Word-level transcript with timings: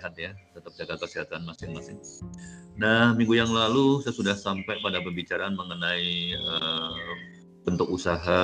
sehat 0.00 0.16
ya, 0.16 0.32
tetap 0.56 0.72
jaga 0.80 0.96
kesehatan 0.96 1.44
masing-masing. 1.44 2.00
Nah, 2.80 3.12
minggu 3.12 3.36
yang 3.36 3.52
lalu 3.52 4.00
saya 4.00 4.16
sudah 4.16 4.32
sampai 4.32 4.80
pada 4.80 5.04
pembicaraan 5.04 5.52
mengenai 5.52 6.32
uh, 6.40 6.96
bentuk 7.68 7.92
usaha, 7.92 8.40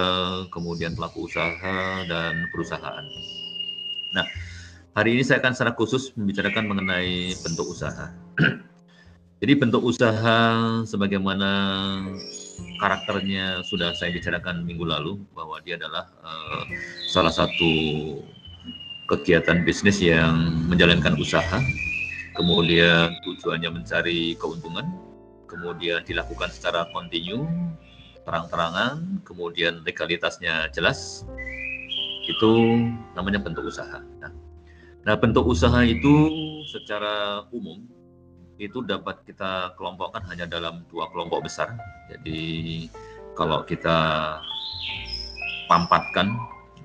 kemudian 0.52 0.92
pelaku 0.92 1.24
usaha 1.24 2.04
dan 2.04 2.44
perusahaan. 2.52 3.04
Nah, 4.12 4.28
hari 4.92 5.16
ini 5.16 5.24
saya 5.24 5.40
akan 5.40 5.56
secara 5.56 5.72
khusus 5.72 6.12
membicarakan 6.12 6.68
mengenai 6.68 7.32
bentuk 7.40 7.72
usaha. 7.72 8.12
Jadi 9.40 9.52
bentuk 9.56 9.80
usaha 9.80 10.40
sebagaimana 10.84 11.48
karakternya 12.76 13.64
sudah 13.64 13.96
saya 13.96 14.12
bicarakan 14.12 14.64
minggu 14.64 14.84
lalu 14.84 15.24
bahwa 15.32 15.56
dia 15.64 15.80
adalah 15.80 16.04
uh, 16.20 16.64
salah 17.08 17.32
satu 17.32 17.72
kegiatan 19.06 19.62
bisnis 19.62 20.02
yang 20.02 20.66
menjalankan 20.66 21.14
usaha, 21.16 21.62
kemudian 22.34 23.14
tujuannya 23.22 23.70
mencari 23.82 24.34
keuntungan, 24.36 24.86
kemudian 25.46 26.02
dilakukan 26.02 26.50
secara 26.50 26.90
kontinu, 26.90 27.46
terang-terangan, 28.26 29.22
kemudian 29.22 29.86
legalitasnya 29.86 30.68
jelas, 30.74 31.22
itu 32.26 32.52
namanya 33.14 33.38
bentuk 33.38 33.70
usaha. 33.70 34.02
Nah, 34.18 34.34
nah 35.06 35.14
bentuk 35.14 35.46
usaha 35.46 35.78
itu 35.86 36.14
secara 36.66 37.46
umum 37.54 37.86
itu 38.58 38.82
dapat 38.82 39.22
kita 39.22 39.76
kelompokkan 39.78 40.24
hanya 40.26 40.50
dalam 40.50 40.82
dua 40.90 41.06
kelompok 41.14 41.46
besar. 41.46 41.78
Jadi 42.10 42.88
kalau 43.38 43.62
kita 43.62 43.98
pampatkan 45.68 46.34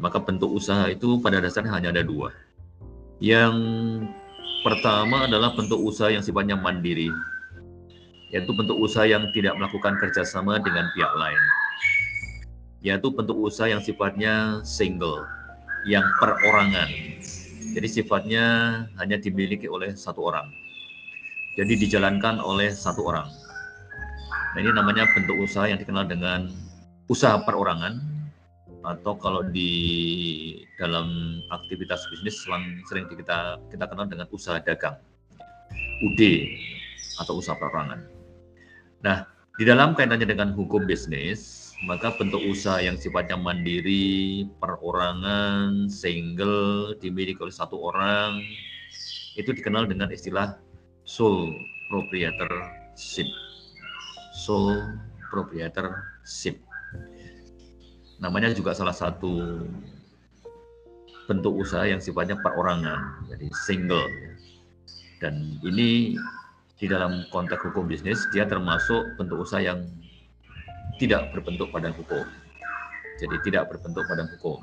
maka 0.02 0.18
bentuk 0.18 0.50
usaha 0.50 0.90
itu 0.90 1.22
pada 1.22 1.38
dasarnya 1.38 1.72
hanya 1.72 1.94
ada 1.94 2.02
dua. 2.02 2.34
Yang 3.22 3.53
pertama 4.66 5.30
adalah 5.30 5.53
bentuk 5.53 5.78
usaha 5.78 6.09
yang 6.09 6.25
sifatnya 6.25 6.58
mandiri, 6.58 7.14
yaitu 8.34 8.50
bentuk 8.58 8.81
usaha 8.81 9.06
yang 9.06 9.30
tidak 9.38 9.53
melakukan 9.62 10.02
kerjasama 10.02 10.58
dengan 10.58 10.90
pihak 10.98 11.14
lain, 11.14 11.44
yaitu 12.81 13.14
bentuk 13.14 13.38
usaha 13.38 13.70
yang 13.70 13.80
sifatnya 13.86 14.66
single, 14.66 15.22
yang 15.86 16.03
perorangan. 16.18 16.90
Jadi 17.72 17.88
sifatnya 17.88 18.45
hanya 19.00 19.22
dimiliki 19.22 19.70
oleh 19.70 19.94
satu 19.94 20.34
orang. 20.34 20.50
Jadi 21.56 21.78
dijalankan 21.78 22.42
oleh 22.42 22.73
satu 22.73 23.06
orang. 23.06 23.30
Nah 24.52 24.59
ini 24.59 24.72
namanya 24.75 25.08
bentuk 25.16 25.40
usaha 25.40 25.70
yang 25.70 25.80
dikenal 25.80 26.09
dengan 26.09 26.52
usaha 27.08 27.40
perorangan 27.47 28.11
atau 28.82 29.14
kalau 29.14 29.46
di 29.46 29.72
dalam 30.82 31.40
aktivitas 31.54 32.02
bisnis 32.10 32.42
sering, 32.90 33.06
kita 33.10 33.62
kita 33.70 33.86
kenal 33.86 34.10
dengan 34.10 34.26
usaha 34.34 34.58
dagang 34.58 34.98
UD 36.02 36.22
atau 37.22 37.38
usaha 37.38 37.54
perorangan. 37.58 38.02
Nah, 39.06 39.26
di 39.62 39.64
dalam 39.70 39.94
kaitannya 39.94 40.26
dengan 40.26 40.54
hukum 40.58 40.90
bisnis, 40.90 41.74
maka 41.86 42.14
bentuk 42.18 42.42
usaha 42.42 42.82
yang 42.82 42.98
sifatnya 42.98 43.38
mandiri, 43.38 44.50
perorangan, 44.58 45.86
single, 45.86 46.98
dimiliki 46.98 47.38
oleh 47.42 47.54
satu 47.54 47.78
orang, 47.78 48.42
itu 49.38 49.54
dikenal 49.54 49.86
dengan 49.86 50.09
istilah 50.09 50.58
sole 51.06 51.54
proprietorship. 51.94 53.30
Sole 54.34 54.98
proprietorship 55.30 56.58
namanya 58.22 58.53
juga 58.53 58.77
salah 58.77 58.94
satu 58.94 59.66
bentuk 61.25 61.58
usaha 61.58 61.89
yang 61.89 61.97
sifatnya 61.97 62.38
perorangan, 62.38 63.25
jadi 63.33 63.50
single. 63.66 64.05
Dan 65.18 65.57
ini 65.66 66.13
di 66.78 66.85
dalam 66.85 67.25
konteks 67.34 67.62
hukum 67.69 67.90
bisnis 67.90 68.22
dia 68.29 68.46
termasuk 68.46 69.18
bentuk 69.18 69.41
usaha 69.41 69.62
yang 69.62 69.81
tidak 71.01 71.34
berbentuk 71.34 71.73
badan 71.73 71.97
hukum. 71.97 72.22
Jadi 73.18 73.35
tidak 73.41 73.73
berbentuk 73.73 74.06
badan 74.06 74.29
hukum. 74.38 74.62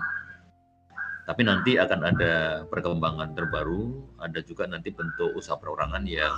Tapi 1.27 1.43
nanti 1.45 1.77
akan 1.77 2.01
ada 2.09 2.33
perkembangan 2.71 3.37
terbaru, 3.37 4.01
ada 4.23 4.41
juga 4.41 4.65
nanti 4.71 4.95
bentuk 4.95 5.35
usaha 5.35 5.59
perorangan 5.59 6.07
yang 6.07 6.33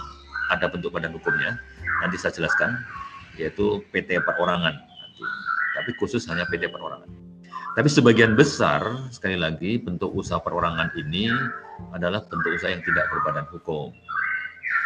ada 0.50 0.66
bentuk 0.72 0.90
badan 0.90 1.14
hukumnya. 1.14 1.60
Nanti 2.02 2.16
saya 2.16 2.34
jelaskan, 2.34 2.80
yaitu 3.38 3.84
PT 3.92 4.18
perorangan 4.24 4.90
tapi 5.80 5.96
khusus 5.96 6.28
hanya 6.28 6.44
PT 6.44 6.68
perorangan. 6.68 7.08
Tapi 7.72 7.88
sebagian 7.88 8.34
besar, 8.36 8.82
sekali 9.08 9.38
lagi, 9.40 9.80
bentuk 9.80 10.12
usaha 10.12 10.42
perorangan 10.42 10.92
ini 10.98 11.32
adalah 11.96 12.20
bentuk 12.26 12.52
usaha 12.52 12.68
yang 12.68 12.82
tidak 12.84 13.08
berbadan 13.08 13.46
hukum, 13.48 13.94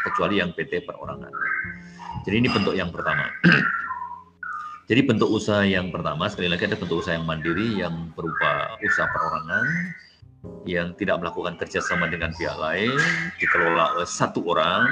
kecuali 0.07 0.39
yang 0.39 0.55
PT 0.55 0.87
perorangan. 0.87 1.33
Jadi 2.23 2.35
ini 2.45 2.49
bentuk 2.53 2.77
yang 2.77 2.93
pertama. 2.95 3.27
Jadi 4.89 5.01
bentuk 5.01 5.33
usaha 5.33 5.65
yang 5.65 5.89
pertama, 5.89 6.29
sekali 6.29 6.53
lagi 6.53 6.69
ada 6.69 6.77
bentuk 6.77 7.01
usaha 7.01 7.17
yang 7.17 7.25
mandiri 7.25 7.81
yang 7.81 8.13
berupa 8.13 8.77
usaha 8.85 9.09
perorangan, 9.09 9.67
yang 10.69 10.93
tidak 11.01 11.25
melakukan 11.25 11.57
kerjasama 11.57 12.05
dengan 12.13 12.37
pihak 12.37 12.55
lain, 12.61 12.93
dikelola 13.41 13.97
oleh 13.97 14.05
satu 14.05 14.45
orang, 14.45 14.85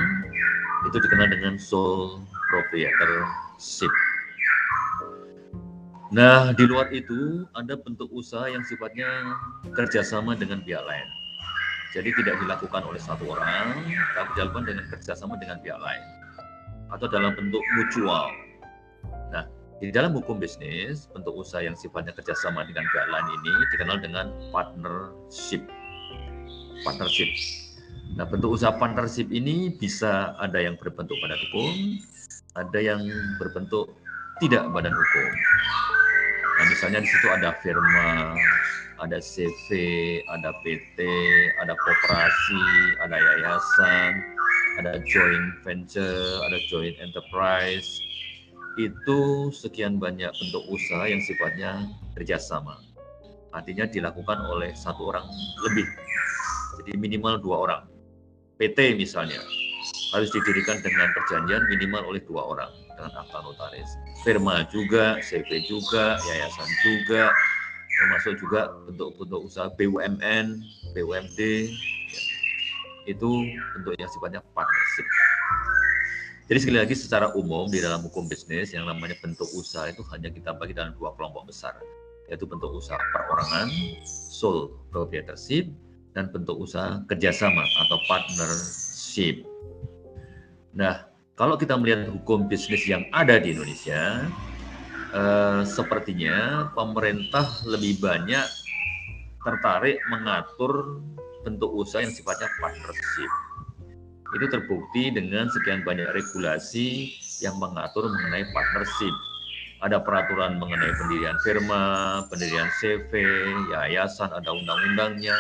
itu 0.89 0.97
dikenal 0.97 1.29
dengan 1.29 1.61
sole 1.61 2.25
proprietorship. 2.49 3.93
Nah, 6.13 6.53
di 6.53 6.69
luar 6.69 6.93
itu 6.93 7.49
ada 7.57 7.73
bentuk 7.73 8.13
usaha 8.13 8.45
yang 8.45 8.61
sifatnya 8.69 9.09
kerjasama 9.73 10.37
dengan 10.37 10.61
pihak 10.61 10.85
lain. 10.85 11.09
Jadi 11.97 12.13
tidak 12.21 12.37
dilakukan 12.37 12.85
oleh 12.85 13.01
satu 13.01 13.33
orang, 13.33 13.81
tapi 14.13 14.29
dilakukan 14.37 14.65
dengan 14.69 14.85
kerjasama 14.93 15.41
dengan 15.41 15.57
pihak 15.65 15.81
lain. 15.81 16.05
Atau 16.93 17.09
dalam 17.09 17.33
bentuk 17.33 17.65
mutual. 17.81 18.29
Nah, 19.33 19.49
di 19.81 19.89
dalam 19.89 20.13
hukum 20.13 20.37
bisnis, 20.37 21.09
bentuk 21.17 21.33
usaha 21.33 21.65
yang 21.65 21.73
sifatnya 21.81 22.13
kerjasama 22.13 22.69
dengan 22.69 22.85
pihak 22.93 23.09
lain 23.09 23.27
ini 23.33 23.53
dikenal 23.73 23.97
dengan 24.05 24.27
partnership. 24.53 25.65
Partnership. 26.85 27.33
Nah, 28.21 28.29
bentuk 28.29 28.53
usaha 28.53 28.77
partnership 28.77 29.33
ini 29.33 29.73
bisa 29.81 30.37
ada 30.37 30.61
yang 30.61 30.77
berbentuk 30.77 31.17
badan 31.25 31.41
hukum, 31.49 31.73
ada 32.53 32.79
yang 32.85 33.01
berbentuk 33.41 33.97
tidak 34.45 34.69
badan 34.77 34.93
hukum. 34.93 35.29
Nah, 36.63 36.71
misalnya 36.71 37.03
di 37.03 37.11
situ 37.11 37.27
ada 37.27 37.59
firma, 37.59 38.39
ada 39.03 39.19
CV, 39.19 39.67
ada 40.31 40.55
PT, 40.63 40.95
ada 41.59 41.75
koperasi, 41.75 42.67
ada 43.03 43.19
yayasan, 43.19 44.23
ada 44.79 45.03
joint 45.03 45.59
venture, 45.67 46.39
ada 46.47 46.63
joint 46.71 46.95
enterprise. 47.03 47.99
Itu 48.79 49.51
sekian 49.51 49.99
banyak 49.99 50.31
bentuk 50.31 50.63
usaha 50.71 51.03
yang 51.11 51.19
sifatnya 51.27 51.91
kerjasama. 52.15 52.79
Artinya 53.51 53.91
dilakukan 53.91 54.47
oleh 54.47 54.71
satu 54.79 55.11
orang 55.11 55.27
lebih. 55.67 55.91
Jadi 56.79 56.95
minimal 56.95 57.43
dua 57.43 57.57
orang. 57.59 57.83
PT 58.63 58.95
misalnya 58.95 59.43
harus 60.13 60.29
didirikan 60.29 60.79
dengan 60.85 61.09
perjanjian 61.17 61.65
minimal 61.73 62.05
oleh 62.13 62.21
dua 62.29 62.45
orang 62.45 62.71
dengan 62.93 63.11
akta 63.17 63.39
notaris. 63.41 63.91
Firma 64.23 64.69
juga, 64.69 65.17
CV 65.25 65.65
juga, 65.65 66.21
yayasan 66.29 66.69
juga, 66.85 67.33
termasuk 67.97 68.37
juga 68.41 68.69
bentuk-bentuk 68.89 69.41
usaha 69.49 69.69
BUMN, 69.75 70.47
BUMD, 70.93 71.41
ya. 71.41 72.23
itu 73.09 73.31
bentuk 73.77 73.93
yang 73.97 74.11
sifatnya 74.13 74.41
partnership. 74.53 75.07
Jadi 76.53 76.59
sekali 76.59 76.79
lagi 76.85 76.95
secara 76.99 77.33
umum 77.33 77.73
di 77.73 77.81
dalam 77.81 78.05
hukum 78.05 78.29
bisnis 78.29 78.77
yang 78.77 78.85
namanya 78.85 79.17
bentuk 79.25 79.49
usaha 79.57 79.89
itu 79.89 80.05
hanya 80.13 80.29
kita 80.29 80.53
bagi 80.53 80.77
dalam 80.77 80.93
dua 81.01 81.17
kelompok 81.17 81.49
besar, 81.49 81.73
yaitu 82.29 82.45
bentuk 82.45 82.69
usaha 82.77 83.01
perorangan, 83.17 83.73
sole 84.05 84.77
proprietorship, 84.93 85.73
dan 86.13 86.29
bentuk 86.29 86.61
usaha 86.61 87.01
kerjasama 87.09 87.65
atau 87.87 87.97
partnership. 88.05 89.49
Nah, 90.73 91.05
kalau 91.37 91.61
kita 91.61 91.77
melihat 91.77 92.09
hukum 92.09 92.49
bisnis 92.49 92.85
yang 92.89 93.05
ada 93.13 93.37
di 93.37 93.53
Indonesia, 93.53 94.25
eh, 95.13 95.61
sepertinya 95.69 96.69
pemerintah 96.73 97.45
lebih 97.69 98.01
banyak 98.01 98.47
tertarik 99.43 99.99
mengatur 100.09 101.03
bentuk 101.43 101.69
usaha 101.75 102.01
yang 102.01 102.15
sifatnya 102.15 102.49
partnership. 102.63 103.31
Itu 104.33 104.49
terbukti 104.49 105.13
dengan 105.13 105.51
sekian 105.53 105.85
banyak 105.85 106.09
regulasi 106.17 107.13
yang 107.45 107.61
mengatur 107.61 108.09
mengenai 108.09 108.49
partnership. 108.55 109.13
Ada 109.83 109.99
peraturan 109.99 110.63
mengenai 110.63 110.95
pendirian 110.95 111.37
firma, 111.43 111.83
pendirian 112.31 112.71
CV, 112.79 113.11
yayasan, 113.75 114.31
ada 114.31 114.55
undang-undangnya, 114.55 115.35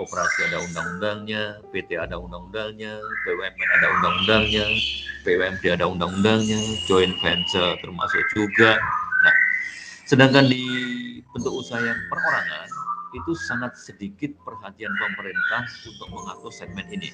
koperasi 0.00 0.48
ada 0.48 0.64
undang-undangnya, 0.64 1.60
PT 1.68 2.00
ada 2.00 2.16
undang-undangnya, 2.16 2.96
BUMN 3.28 3.68
ada 3.76 3.86
undang-undangnya, 4.00 4.64
BUMD 5.28 5.64
ada 5.68 5.84
undang-undangnya, 5.84 6.60
joint 6.88 7.12
venture 7.20 7.76
termasuk 7.84 8.24
juga. 8.32 8.80
Nah, 9.20 9.34
sedangkan 10.08 10.48
di 10.48 10.64
bentuk 11.28 11.52
usaha 11.52 11.84
yang 11.84 12.00
perorangan 12.08 12.68
itu 13.12 13.32
sangat 13.36 13.76
sedikit 13.76 14.32
perhatian 14.40 14.90
pemerintah 14.96 15.68
untuk 15.84 16.08
mengatur 16.08 16.52
segmen 16.54 16.88
ini. 16.88 17.12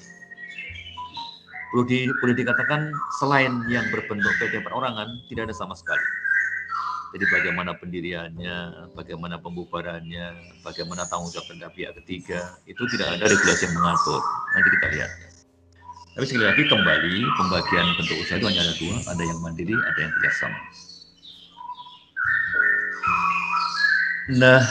perlu, 1.67 1.83
di, 1.83 2.07
perlu 2.23 2.31
dikatakan 2.31 2.95
selain 3.19 3.51
yang 3.67 3.83
berbentuk 3.91 4.31
PT 4.39 4.63
perorangan 4.63 5.19
tidak 5.27 5.51
ada 5.51 5.55
sama 5.57 5.75
sekali. 5.75 6.26
Jadi 7.17 7.33
bagaimana 7.33 7.73
pendiriannya, 7.73 8.93
bagaimana 8.93 9.41
pembubarannya, 9.41 10.37
bagaimana 10.61 11.01
tanggung 11.09 11.33
jawab 11.33 11.49
terhadap 11.49 11.73
pihak 11.73 11.97
ketiga, 11.97 12.61
itu 12.69 12.77
tidak 12.93 13.17
ada 13.17 13.25
regulasi 13.25 13.65
yang 13.65 13.73
mengatur. 13.73 14.21
Nanti 14.53 14.69
kita 14.77 14.87
lihat. 14.93 15.11
Tapi 16.13 16.25
sekali 16.29 16.45
lagi 16.45 16.63
kembali, 16.69 17.15
pembagian 17.41 17.87
bentuk 17.97 18.21
usaha 18.21 18.37
itu 18.37 18.45
hanya 18.45 18.61
ada 18.61 18.73
dua, 18.77 18.95
ada 19.09 19.23
yang 19.25 19.39
mandiri, 19.41 19.73
ada 19.73 19.97
yang 19.97 20.13
kerjasama. 20.13 20.59
Nah, 24.37 24.61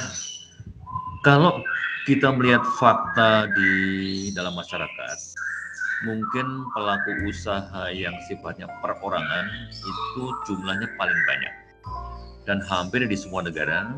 kalau 1.27 1.67
kita 2.07 2.31
melihat 2.31 2.63
fakta 2.79 3.51
di 3.59 3.75
dalam 4.39 4.55
masyarakat, 4.55 5.19
mungkin 6.07 6.71
pelaku 6.71 7.27
usaha 7.27 7.91
yang 7.91 8.15
sifatnya 8.31 8.71
perorangan 8.79 9.51
itu 9.67 10.23
jumlahnya 10.47 10.87
paling 10.95 11.19
banyak. 11.27 11.66
Dan 12.47 12.63
hampir 12.63 13.03
di 13.03 13.19
semua 13.19 13.43
negara, 13.43 13.91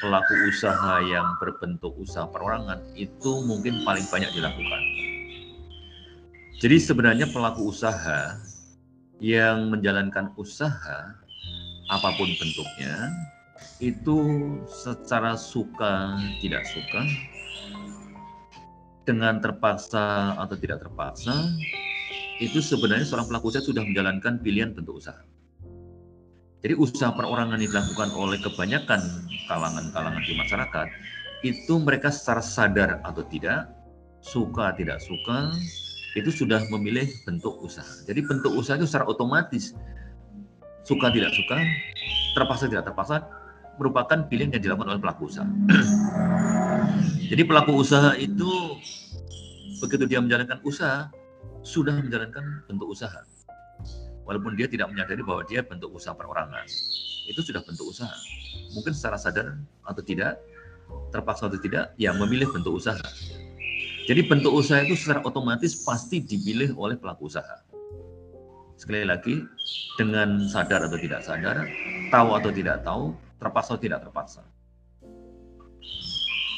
pelaku 0.00 0.34
usaha 0.48 0.98
yang 1.04 1.36
berbentuk 1.38 1.94
usaha 2.00 2.26
perorangan 2.26 2.80
itu 2.98 3.44
mungkin 3.44 3.84
paling 3.84 4.02
banyak 4.10 4.32
dilakukan. 4.32 4.82
Jadi 6.58 6.76
sebenarnya 6.80 7.30
pelaku 7.30 7.70
usaha 7.70 8.40
yang 9.22 9.70
menjalankan 9.70 10.34
usaha 10.34 11.14
apa 11.86 12.08
pun 12.18 12.30
bentuknya 12.40 13.12
itu 13.78 14.18
secara 14.66 15.38
suka 15.38 16.18
tidak 16.42 16.66
suka 16.66 17.02
dengan 19.02 19.42
terpaksa 19.42 20.38
atau 20.38 20.54
tidak 20.58 20.82
terpaksa 20.86 21.34
itu 22.38 22.58
sebenarnya 22.58 23.06
seorang 23.06 23.30
pelaku 23.30 23.54
usaha 23.54 23.62
sudah 23.62 23.82
menjalankan 23.86 24.38
pilihan 24.42 24.74
bentuk 24.74 24.98
usaha. 24.98 25.18
Jadi 26.62 26.78
usaha 26.78 27.10
perorangan 27.10 27.58
yang 27.58 27.74
dilakukan 27.74 28.14
oleh 28.14 28.38
kebanyakan 28.38 29.02
kalangan-kalangan 29.50 30.22
di 30.22 30.34
masyarakat 30.38 30.86
itu 31.42 31.74
mereka 31.82 32.14
secara 32.14 32.38
sadar 32.38 32.90
atau 33.02 33.26
tidak, 33.26 33.66
suka 34.22 34.70
tidak 34.78 35.02
suka, 35.02 35.50
itu 36.14 36.30
sudah 36.30 36.62
memilih 36.70 37.10
bentuk 37.26 37.58
usaha. 37.58 38.06
Jadi 38.06 38.22
bentuk 38.22 38.54
usaha 38.54 38.78
itu 38.78 38.86
secara 38.86 39.10
otomatis 39.10 39.74
suka 40.86 41.10
tidak 41.10 41.34
suka, 41.34 41.58
terpaksa 42.38 42.70
tidak 42.70 42.86
terpaksa 42.86 43.26
merupakan 43.82 44.22
pilihan 44.30 44.54
yang 44.54 44.62
dilakukan 44.62 44.94
oleh 44.94 45.02
pelaku 45.02 45.26
usaha. 45.26 45.48
Jadi 47.32 47.42
pelaku 47.42 47.74
usaha 47.74 48.14
itu 48.14 48.78
begitu 49.82 50.06
dia 50.06 50.22
menjalankan 50.22 50.62
usaha 50.62 51.10
sudah 51.66 51.96
menjalankan 51.98 52.62
bentuk 52.70 52.86
usaha. 52.86 53.26
Walaupun 54.22 54.54
dia 54.54 54.70
tidak 54.70 54.90
menyadari 54.94 55.22
bahwa 55.26 55.42
dia 55.46 55.66
bentuk 55.66 55.90
usaha 55.94 56.14
perorangan. 56.14 56.62
Itu 57.26 57.42
sudah 57.42 57.62
bentuk 57.66 57.90
usaha. 57.90 58.14
Mungkin 58.74 58.94
secara 58.94 59.18
sadar 59.18 59.58
atau 59.82 60.02
tidak, 60.02 60.38
terpaksa 61.10 61.50
atau 61.50 61.58
tidak, 61.58 61.94
ya 61.98 62.14
memilih 62.14 62.50
bentuk 62.54 62.78
usaha. 62.78 62.98
Jadi 64.06 64.26
bentuk 64.26 64.50
usaha 64.50 64.82
itu 64.82 64.98
secara 64.98 65.22
otomatis 65.22 65.86
pasti 65.86 66.18
dipilih 66.22 66.74
oleh 66.74 66.98
pelaku 66.98 67.30
usaha. 67.30 67.62
Sekali 68.74 69.06
lagi, 69.06 69.46
dengan 69.94 70.50
sadar 70.50 70.90
atau 70.90 70.98
tidak 70.98 71.22
sadar, 71.22 71.62
tahu 72.10 72.28
atau 72.34 72.50
tidak 72.50 72.82
tahu, 72.82 73.14
terpaksa 73.38 73.78
atau 73.78 73.82
tidak 73.82 74.02
terpaksa. 74.02 74.42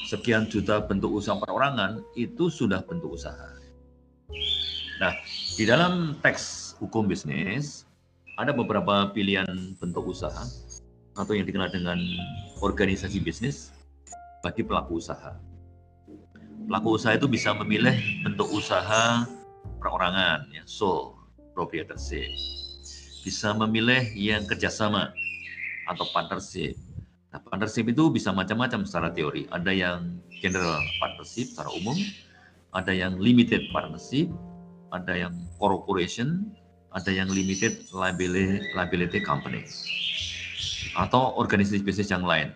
Sekian 0.08 0.48
juta 0.48 0.80
bentuk 0.84 1.12
usaha 1.12 1.36
perorangan 1.36 2.00
itu 2.16 2.48
sudah 2.48 2.80
bentuk 2.88 3.20
usaha. 3.20 3.52
Nah, 5.04 5.12
di 5.58 5.64
dalam 5.68 6.16
teks 6.24 6.63
hukum 6.78 7.06
bisnis 7.06 7.86
ada 8.34 8.50
beberapa 8.50 9.10
pilihan 9.14 9.46
bentuk 9.78 10.10
usaha 10.10 10.42
atau 11.14 11.32
yang 11.34 11.46
dikenal 11.46 11.70
dengan 11.70 11.98
organisasi 12.58 13.22
bisnis 13.22 13.70
bagi 14.42 14.66
pelaku 14.66 14.98
usaha. 14.98 15.38
Pelaku 16.66 16.98
usaha 16.98 17.14
itu 17.14 17.30
bisa 17.30 17.54
memilih 17.54 17.94
bentuk 18.26 18.50
usaha 18.50 19.22
perorangan, 19.78 20.48
ya, 20.50 20.64
sole 20.66 21.14
proprietorship. 21.54 22.28
Bisa 23.22 23.54
memilih 23.54 24.10
yang 24.16 24.44
kerjasama 24.44 25.14
atau 25.88 26.04
partnership. 26.10 26.74
Nah, 27.30 27.40
partnership 27.44 27.88
itu 27.88 28.10
bisa 28.10 28.32
macam-macam 28.32 28.82
secara 28.88 29.08
teori. 29.12 29.46
Ada 29.52 29.72
yang 29.72 29.98
general 30.42 30.80
partnership 30.98 31.52
secara 31.52 31.70
umum, 31.72 31.96
ada 32.74 32.90
yang 32.90 33.20
limited 33.20 33.64
partnership, 33.70 34.26
ada 34.90 35.28
yang 35.28 35.34
corporation, 35.60 36.50
ada 36.94 37.10
yang 37.10 37.26
limited 37.26 37.90
liability, 37.90 38.70
liability 38.72 39.18
company, 39.18 39.66
atau 40.94 41.34
organisasi 41.34 41.82
bisnis 41.82 42.14
yang 42.14 42.22
lain, 42.22 42.54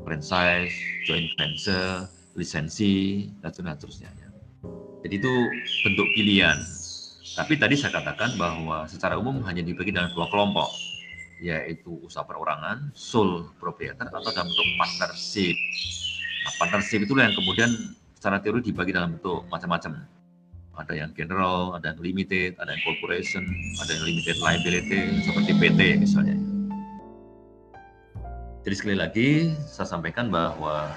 franchise, 0.00 0.72
joint 1.04 1.28
venture, 1.36 2.08
lisensi, 2.34 3.28
dan 3.44 3.52
seterusnya. 3.52 4.08
Jadi 5.04 5.14
itu 5.22 5.32
bentuk 5.86 6.08
pilihan. 6.16 6.56
Tapi 7.36 7.60
tadi 7.60 7.76
saya 7.76 7.92
katakan 8.00 8.40
bahwa 8.40 8.88
secara 8.88 9.20
umum 9.20 9.44
hanya 9.44 9.60
dibagi 9.60 9.92
dalam 9.92 10.08
dua 10.16 10.24
kelompok, 10.32 10.72
yaitu 11.44 12.00
usaha 12.00 12.24
perorangan, 12.24 12.90
sole 12.96 13.52
proprietor 13.60 14.08
atau 14.08 14.32
dalam 14.32 14.48
bentuk 14.48 14.68
partnership. 14.80 15.52
Nah, 16.48 16.52
partnership 16.56 17.04
itulah 17.04 17.28
yang 17.28 17.36
kemudian 17.36 17.70
secara 18.16 18.40
teori 18.40 18.64
dibagi 18.64 18.96
dalam 18.96 19.20
bentuk 19.20 19.44
macam-macam. 19.52 20.15
Ada 20.76 20.92
yang 20.92 21.10
general, 21.16 21.72
ada 21.72 21.96
yang 21.96 22.00
limited, 22.04 22.60
ada 22.60 22.76
yang 22.76 22.82
corporation, 22.84 23.48
ada 23.80 23.90
yang 23.96 24.04
limited 24.04 24.36
liability 24.44 25.24
seperti 25.24 25.52
PT 25.56 25.80
misalnya. 26.04 26.36
Jadi 28.60 28.74
sekali 28.76 28.96
lagi 28.98 29.28
saya 29.64 29.88
sampaikan 29.88 30.28
bahwa 30.28 30.92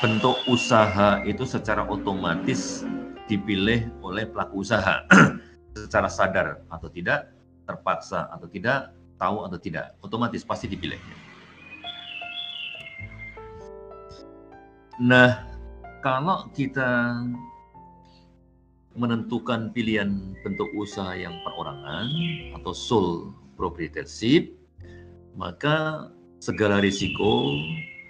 bentuk 0.00 0.38
usaha 0.48 1.20
itu 1.28 1.44
secara 1.44 1.84
otomatis 1.84 2.88
dipilih 3.28 3.90
oleh 4.00 4.24
pelaku 4.26 4.64
usaha 4.64 5.04
secara 5.76 6.08
sadar 6.08 6.62
atau 6.72 6.88
tidak, 6.88 7.30
terpaksa 7.68 8.32
atau 8.32 8.48
tidak, 8.48 8.96
tahu 9.20 9.44
atau 9.44 9.58
tidak, 9.60 9.94
otomatis 10.02 10.42
pasti 10.42 10.66
dipilih. 10.66 10.98
Nah, 15.02 15.42
kalau 16.02 16.50
kita 16.54 17.18
menentukan 18.92 19.72
pilihan 19.72 20.36
bentuk 20.44 20.68
usaha 20.76 21.16
yang 21.16 21.32
perorangan 21.44 22.08
atau 22.60 22.72
sole 22.76 23.32
proprietorship, 23.56 24.52
maka 25.36 26.08
segala 26.42 26.82
risiko, 26.82 27.56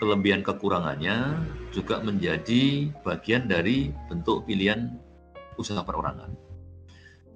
kelebihan 0.03 0.43
kekurangannya 0.43 1.39
juga 1.71 2.03
menjadi 2.03 2.91
bagian 3.07 3.47
dari 3.47 3.95
bentuk 4.11 4.43
pilihan 4.49 4.99
usaha 5.61 5.85
perorangan. 5.87 6.35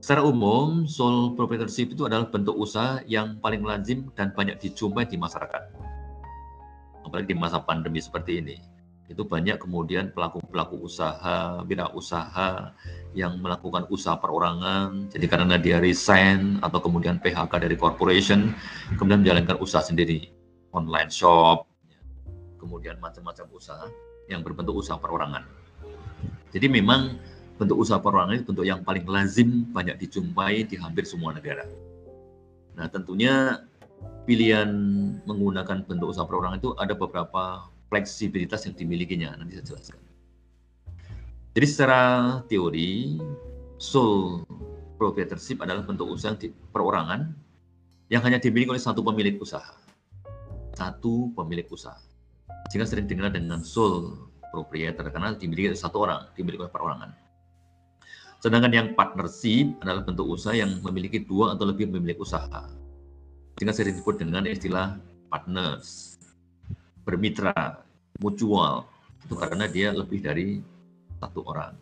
Secara 0.02 0.22
umum, 0.22 0.86
sole 0.86 1.34
proprietorship 1.34 1.94
itu 1.94 2.06
adalah 2.06 2.30
bentuk 2.30 2.54
usaha 2.58 3.02
yang 3.06 3.38
paling 3.42 3.62
lazim 3.62 4.10
dan 4.14 4.30
banyak 4.34 4.58
dijumpai 4.58 5.06
di 5.06 5.18
masyarakat. 5.18 5.62
Apalagi 7.06 7.34
di 7.34 7.36
masa 7.38 7.62
pandemi 7.62 8.02
seperti 8.02 8.42
ini. 8.42 8.75
Itu 9.06 9.22
banyak 9.22 9.62
kemudian 9.62 10.10
pelaku-pelaku 10.10 10.82
usaha, 10.82 11.62
usaha 11.94 12.74
yang 13.14 13.38
melakukan 13.38 13.86
usaha 13.86 14.18
perorangan. 14.18 15.08
Jadi 15.14 15.26
karena 15.30 15.56
dia 15.56 15.78
resign 15.78 16.58
atau 16.58 16.82
kemudian 16.82 17.22
PHK 17.22 17.52
dari 17.62 17.78
corporation, 17.78 18.50
kemudian 18.98 19.22
menjalankan 19.22 19.62
usaha 19.62 19.82
sendiri. 19.82 20.34
Online 20.74 21.08
shop, 21.08 21.70
kemudian 22.58 22.98
macam-macam 22.98 23.46
usaha 23.54 23.86
yang 24.26 24.42
berbentuk 24.42 24.74
usaha 24.82 24.98
perorangan. 24.98 25.46
Jadi 26.50 26.66
memang 26.66 27.14
bentuk 27.56 27.78
usaha 27.78 28.02
perorangan 28.02 28.42
itu 28.42 28.44
bentuk 28.52 28.66
yang 28.66 28.82
paling 28.82 29.06
lazim 29.06 29.70
banyak 29.70 29.96
dijumpai 30.02 30.66
di 30.66 30.76
hampir 30.76 31.06
semua 31.06 31.32
negara. 31.32 31.64
Nah 32.76 32.90
tentunya 32.90 33.64
pilihan 34.28 34.68
menggunakan 35.24 35.86
bentuk 35.86 36.12
usaha 36.12 36.26
perorangan 36.26 36.58
itu 36.60 36.74
ada 36.76 36.92
beberapa 36.92 37.70
fleksibilitas 37.90 38.66
yang 38.66 38.74
dimilikinya, 38.74 39.36
nanti 39.38 39.58
saya 39.58 39.66
jelaskan. 39.74 40.00
Jadi 41.56 41.66
secara 41.66 42.02
teori, 42.52 43.16
sole 43.80 44.44
proprietorship 45.00 45.64
adalah 45.64 45.84
bentuk 45.84 46.08
usaha 46.08 46.36
di 46.36 46.52
perorangan 46.52 47.32
yang 48.12 48.20
hanya 48.24 48.36
dimiliki 48.36 48.72
oleh 48.72 48.82
satu 48.82 49.00
pemilik 49.00 49.40
usaha. 49.40 49.76
Satu 50.76 51.32
pemilik 51.32 51.64
usaha. 51.72 51.96
Sehingga 52.68 52.84
sering 52.84 53.08
dikenal 53.08 53.32
dengan 53.32 53.64
sole 53.64 54.28
proprietor 54.52 55.08
karena 55.08 55.32
dimiliki 55.36 55.72
oleh 55.72 55.80
satu 55.80 56.04
orang, 56.04 56.28
dimiliki 56.36 56.60
oleh 56.66 56.72
perorangan. 56.72 57.10
Sedangkan 58.44 58.72
yang 58.72 58.88
partnership 58.92 59.72
adalah 59.80 60.04
bentuk 60.04 60.28
usaha 60.28 60.52
yang 60.52 60.76
memiliki 60.84 61.24
dua 61.24 61.56
atau 61.56 61.64
lebih 61.68 61.88
pemilik 61.88 62.20
usaha. 62.20 62.68
Sehingga 63.56 63.72
sering 63.72 63.96
disebut 63.96 64.20
dengan 64.20 64.44
istilah 64.44 65.00
partners, 65.32 66.15
bermitra, 67.06 67.86
mutual. 68.18 68.90
Itu 69.22 69.38
karena 69.38 69.70
dia 69.70 69.94
lebih 69.94 70.20
dari 70.26 70.58
satu 71.22 71.46
orang. 71.46 71.74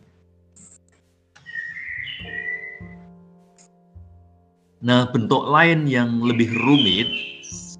Nah, 4.85 5.09
bentuk 5.09 5.49
lain 5.49 5.89
yang 5.89 6.21
lebih 6.21 6.53
rumit 6.61 7.09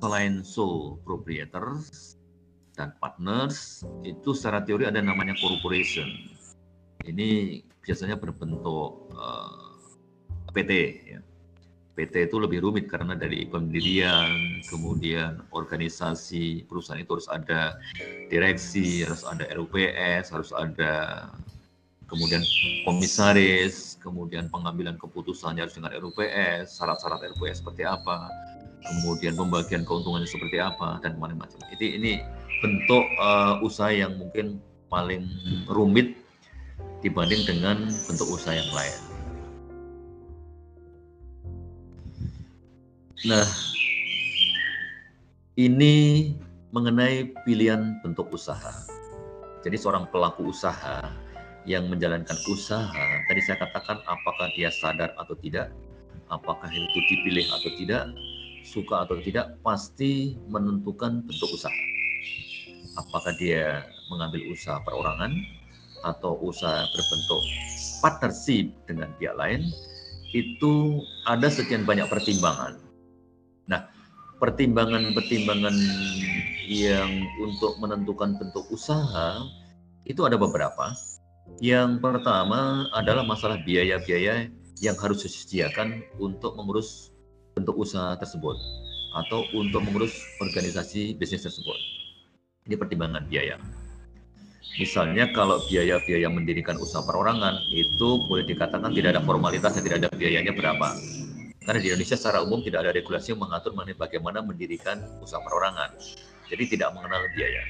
selain 0.02 0.42
sole 0.42 0.98
proprietor 1.06 1.78
dan 2.74 2.98
partners 2.98 3.86
itu 4.02 4.34
secara 4.34 4.66
teori 4.66 4.90
ada 4.90 5.00
namanya 5.06 5.38
corporation. 5.38 6.10
Ini 7.06 7.62
biasanya 7.86 8.18
berbentuk 8.18 9.14
uh, 9.14 9.78
eh, 10.50 10.52
PT 10.52 10.72
ya. 11.06 11.20
PT 11.96 12.28
itu 12.28 12.38
lebih 12.44 12.60
rumit 12.60 12.92
karena 12.92 13.16
dari 13.16 13.48
pendirian, 13.48 14.60
kemudian 14.68 15.40
organisasi 15.56 16.68
perusahaan 16.68 17.00
itu 17.00 17.16
harus 17.16 17.30
ada 17.32 17.80
direksi, 18.28 19.08
harus 19.08 19.24
ada 19.24 19.48
RUPS, 19.56 20.36
harus 20.36 20.52
ada 20.52 21.26
kemudian 22.12 22.44
komisaris, 22.84 23.96
kemudian 24.04 24.52
pengambilan 24.52 25.00
keputusannya 25.00 25.64
harus 25.64 25.80
dengan 25.80 25.96
RUPS, 25.96 26.76
syarat-syarat 26.76 27.32
RUPS 27.32 27.64
seperti 27.64 27.88
apa, 27.88 28.28
kemudian 28.84 29.34
pembagian 29.40 29.88
keuntungannya 29.88 30.28
seperti 30.28 30.60
apa 30.60 31.00
dan 31.00 31.16
macam-macam. 31.16 31.58
Jadi 31.72 31.96
ini 31.96 32.12
bentuk 32.60 33.08
uh, 33.24 33.64
usaha 33.64 33.90
yang 33.90 34.20
mungkin 34.20 34.60
paling 34.92 35.26
rumit 35.72 36.20
dibanding 37.00 37.42
dengan 37.48 37.88
bentuk 37.88 38.28
usaha 38.30 38.54
yang 38.54 38.72
lain. 38.76 39.15
Nah, 43.24 43.48
ini 45.56 46.36
mengenai 46.76 47.32
pilihan 47.48 48.04
bentuk 48.04 48.28
usaha. 48.36 48.76
Jadi 49.64 49.80
seorang 49.80 50.12
pelaku 50.12 50.52
usaha 50.52 51.00
yang 51.64 51.88
menjalankan 51.88 52.36
usaha, 52.52 53.08
tadi 53.32 53.40
saya 53.40 53.64
katakan 53.64 54.04
apakah 54.04 54.52
dia 54.60 54.68
sadar 54.68 55.16
atau 55.16 55.32
tidak, 55.40 55.72
apakah 56.28 56.68
itu 56.68 57.00
dipilih 57.08 57.48
atau 57.56 57.72
tidak, 57.80 58.12
suka 58.68 59.08
atau 59.08 59.16
tidak, 59.24 59.56
pasti 59.64 60.36
menentukan 60.52 61.24
bentuk 61.24 61.56
usaha. 61.56 61.72
Apakah 63.00 63.32
dia 63.40 63.88
mengambil 64.12 64.44
usaha 64.52 64.84
perorangan 64.84 65.32
atau 66.04 66.36
usaha 66.44 66.84
berbentuk 66.92 67.42
partnership 68.04 68.76
dengan 68.92 69.08
pihak 69.16 69.40
lain, 69.40 69.72
itu 70.36 71.00
ada 71.24 71.48
sekian 71.48 71.88
banyak 71.88 72.12
pertimbangan 72.12 72.85
pertimbangan-pertimbangan 74.40 75.76
yang 76.68 77.24
untuk 77.40 77.78
menentukan 77.78 78.36
bentuk 78.36 78.66
usaha 78.74 79.40
itu 80.06 80.22
ada 80.26 80.36
beberapa. 80.36 80.92
Yang 81.62 82.02
pertama 82.02 82.90
adalah 82.92 83.22
masalah 83.22 83.62
biaya-biaya 83.62 84.50
yang 84.82 84.98
harus 84.98 85.24
disediakan 85.24 86.04
untuk 86.20 86.58
mengurus 86.58 87.14
bentuk 87.56 87.78
usaha 87.80 88.18
tersebut 88.20 88.58
atau 89.16 89.48
untuk 89.56 89.86
mengurus 89.86 90.12
organisasi 90.44 91.16
bisnis 91.16 91.48
tersebut. 91.48 91.78
Ini 92.68 92.76
pertimbangan 92.76 93.24
biaya. 93.30 93.56
Misalnya 94.76 95.32
kalau 95.32 95.64
biaya-biaya 95.72 96.28
mendirikan 96.28 96.76
usaha 96.82 97.00
perorangan 97.06 97.64
itu 97.72 98.26
boleh 98.28 98.44
dikatakan 98.44 98.92
tidak 98.92 99.16
ada 99.16 99.24
formalitas 99.24 99.80
dan 99.80 99.84
tidak 99.88 99.98
ada 100.04 100.10
biayanya 100.18 100.52
berapa 100.52 100.92
karena 101.66 101.82
di 101.82 101.88
Indonesia 101.90 102.14
secara 102.14 102.46
umum 102.46 102.62
tidak 102.62 102.86
ada 102.86 102.94
regulasi 102.94 103.34
yang 103.34 103.42
mengatur 103.42 103.74
mengenai 103.74 103.98
bagaimana 103.98 104.46
mendirikan 104.46 105.02
usaha 105.20 105.42
perorangan. 105.42 105.98
Jadi 106.46 106.78
tidak 106.78 106.94
mengenal 106.94 107.26
biaya. 107.34 107.66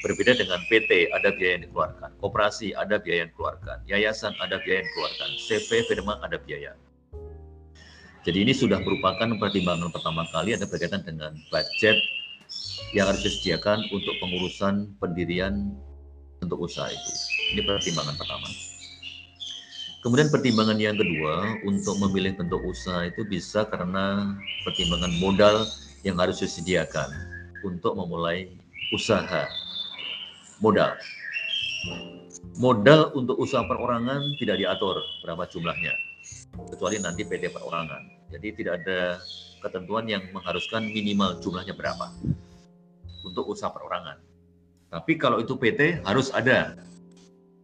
Berbeda 0.00 0.32
dengan 0.32 0.56
PT, 0.72 1.12
ada 1.12 1.28
biaya 1.36 1.60
yang 1.60 1.64
dikeluarkan. 1.68 2.16
Koperasi, 2.16 2.72
ada 2.72 2.96
biaya 2.96 3.28
yang 3.28 3.30
dikeluarkan. 3.36 3.76
Yayasan, 3.84 4.32
ada 4.40 4.56
biaya 4.64 4.80
yang 4.80 4.88
dikeluarkan. 4.88 5.28
CV, 5.36 5.68
firma, 5.84 6.16
ada 6.24 6.40
biaya. 6.40 6.72
Jadi 8.24 8.38
ini 8.40 8.52
sudah 8.56 8.80
merupakan 8.80 9.28
pertimbangan 9.36 9.92
pertama 9.92 10.28
kali 10.32 10.52
ada 10.56 10.68
berkaitan 10.68 11.04
dengan 11.04 11.36
budget 11.48 11.96
yang 12.92 13.08
harus 13.08 13.24
disediakan 13.24 13.84
untuk 13.92 14.12
pengurusan 14.20 14.92
pendirian 15.00 15.76
untuk 16.40 16.64
usaha 16.68 16.88
itu. 16.88 17.12
Ini 17.56 17.64
pertimbangan 17.68 18.16
pertama. 18.16 18.69
Kemudian 20.00 20.32
pertimbangan 20.32 20.80
yang 20.80 20.96
kedua 20.96 21.60
untuk 21.68 22.00
memilih 22.00 22.32
bentuk 22.40 22.64
usaha 22.64 23.04
itu 23.04 23.20
bisa 23.20 23.68
karena 23.68 24.32
pertimbangan 24.64 25.12
modal 25.20 25.68
yang 26.00 26.16
harus 26.16 26.40
disediakan 26.40 27.12
untuk 27.60 27.92
memulai 27.92 28.48
usaha. 28.96 29.44
Modal. 30.64 30.96
Modal 32.56 33.12
untuk 33.12 33.36
usaha 33.44 33.60
perorangan 33.64 34.40
tidak 34.40 34.60
diatur 34.60 35.04
berapa 35.20 35.44
jumlahnya, 35.48 35.92
kecuali 36.72 36.96
nanti 37.00 37.24
PT 37.24 37.52
perorangan. 37.52 38.32
Jadi 38.32 38.48
tidak 38.56 38.80
ada 38.80 39.20
ketentuan 39.60 40.08
yang 40.08 40.24
mengharuskan 40.32 40.88
minimal 40.88 41.36
jumlahnya 41.44 41.76
berapa 41.76 42.08
untuk 43.20 43.52
usaha 43.52 43.68
perorangan. 43.68 44.16
Tapi 44.88 45.12
kalau 45.20 45.44
itu 45.44 45.60
PT 45.60 46.00
harus 46.08 46.32
ada 46.32 46.76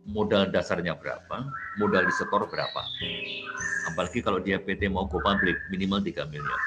modal 0.07 0.47
dasarnya 0.55 0.95
berapa, 0.95 1.51
modal 1.83 2.07
disetor 2.07 2.47
berapa. 2.47 2.83
Apalagi 3.91 4.23
kalau 4.23 4.39
dia 4.39 4.63
PT 4.63 4.87
mau 4.87 5.07
go 5.11 5.19
public, 5.19 5.59
minimal 5.71 6.03
3 6.03 6.31
miliar. 6.31 6.61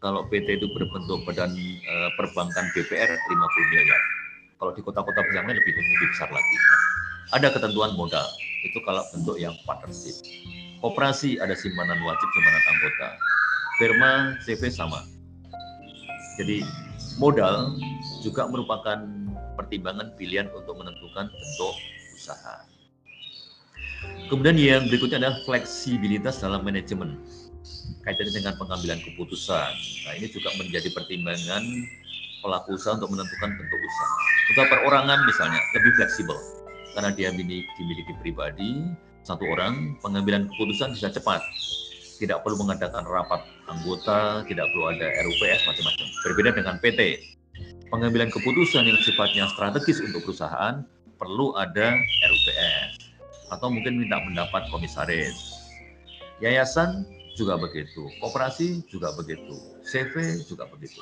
Kalau 0.00 0.24
PT 0.32 0.64
itu 0.64 0.66
berbentuk 0.72 1.20
badan 1.28 1.52
e, 1.60 1.94
perbankan 2.16 2.64
BPR 2.72 3.10
50 3.12 3.72
miliar. 3.72 4.02
Kalau 4.56 4.72
di 4.72 4.80
kota-kota 4.80 5.20
besar 5.28 5.44
lebih, 5.44 5.72
lebih 5.76 6.08
besar 6.08 6.28
lagi. 6.32 6.56
Ada 7.36 7.52
ketentuan 7.52 7.92
modal, 7.96 8.24
itu 8.64 8.80
kalau 8.84 9.04
bentuk 9.12 9.36
yang 9.36 9.52
partnership. 9.68 10.16
Operasi 10.80 11.36
ada 11.36 11.52
simpanan 11.52 12.00
wajib, 12.00 12.28
simpanan 12.32 12.64
anggota. 12.64 13.08
Firma 13.76 14.12
CV 14.44 14.62
sama. 14.72 15.04
Jadi 16.40 16.64
modal 17.20 17.76
juga 18.24 18.48
merupakan 18.48 19.04
pertimbangan 19.60 20.16
pilihan 20.16 20.48
untuk 20.56 20.80
menentukan 20.80 21.28
bentuk 21.28 21.74
usaha. 22.20 22.68
Kemudian 24.28 24.56
yang 24.60 24.84
berikutnya 24.92 25.18
adalah 25.24 25.40
fleksibilitas 25.48 26.44
dalam 26.44 26.60
manajemen 26.60 27.16
kaitannya 28.04 28.32
dengan 28.32 28.54
pengambilan 28.56 29.00
keputusan. 29.00 29.72
Nah, 30.08 30.12
ini 30.16 30.28
juga 30.28 30.52
menjadi 30.56 30.88
pertimbangan 30.92 31.64
pelaku 32.40 32.76
usaha 32.76 32.96
untuk 32.96 33.12
menentukan 33.12 33.50
bentuk 33.56 33.80
usaha. 33.80 34.16
Untuk 34.52 34.66
perorangan 34.68 35.18
misalnya 35.28 35.60
lebih 35.76 35.92
fleksibel 35.96 36.36
karena 36.96 37.10
dia 37.12 37.28
dimiliki 37.32 38.12
pribadi 38.24 38.88
satu 39.20 39.44
orang, 39.52 40.00
pengambilan 40.00 40.48
keputusan 40.48 40.96
bisa 40.96 41.12
cepat. 41.12 41.44
Tidak 42.20 42.40
perlu 42.44 42.60
mengadakan 42.60 43.04
rapat 43.04 43.44
anggota, 43.68 44.44
tidak 44.44 44.66
perlu 44.72 44.92
ada 44.92 45.08
RUPS 45.24 45.60
macam-macam. 45.68 46.06
Berbeda 46.24 46.50
dengan 46.56 46.76
PT. 46.80 47.00
Pengambilan 47.88 48.28
keputusan 48.32 48.86
yang 48.86 48.98
sifatnya 49.02 49.44
strategis 49.52 50.00
untuk 50.00 50.24
perusahaan 50.24 50.84
perlu 51.20 51.52
ada 51.54 52.00
RUPS 52.00 53.12
atau 53.52 53.68
mungkin 53.68 54.00
minta 54.00 54.16
pendapat 54.24 54.72
komisaris. 54.72 55.60
Yayasan 56.40 57.04
juga 57.36 57.60
begitu, 57.60 58.08
koperasi 58.24 58.80
juga 58.88 59.12
begitu, 59.12 59.60
CV 59.84 60.40
juga 60.48 60.64
begitu. 60.72 60.98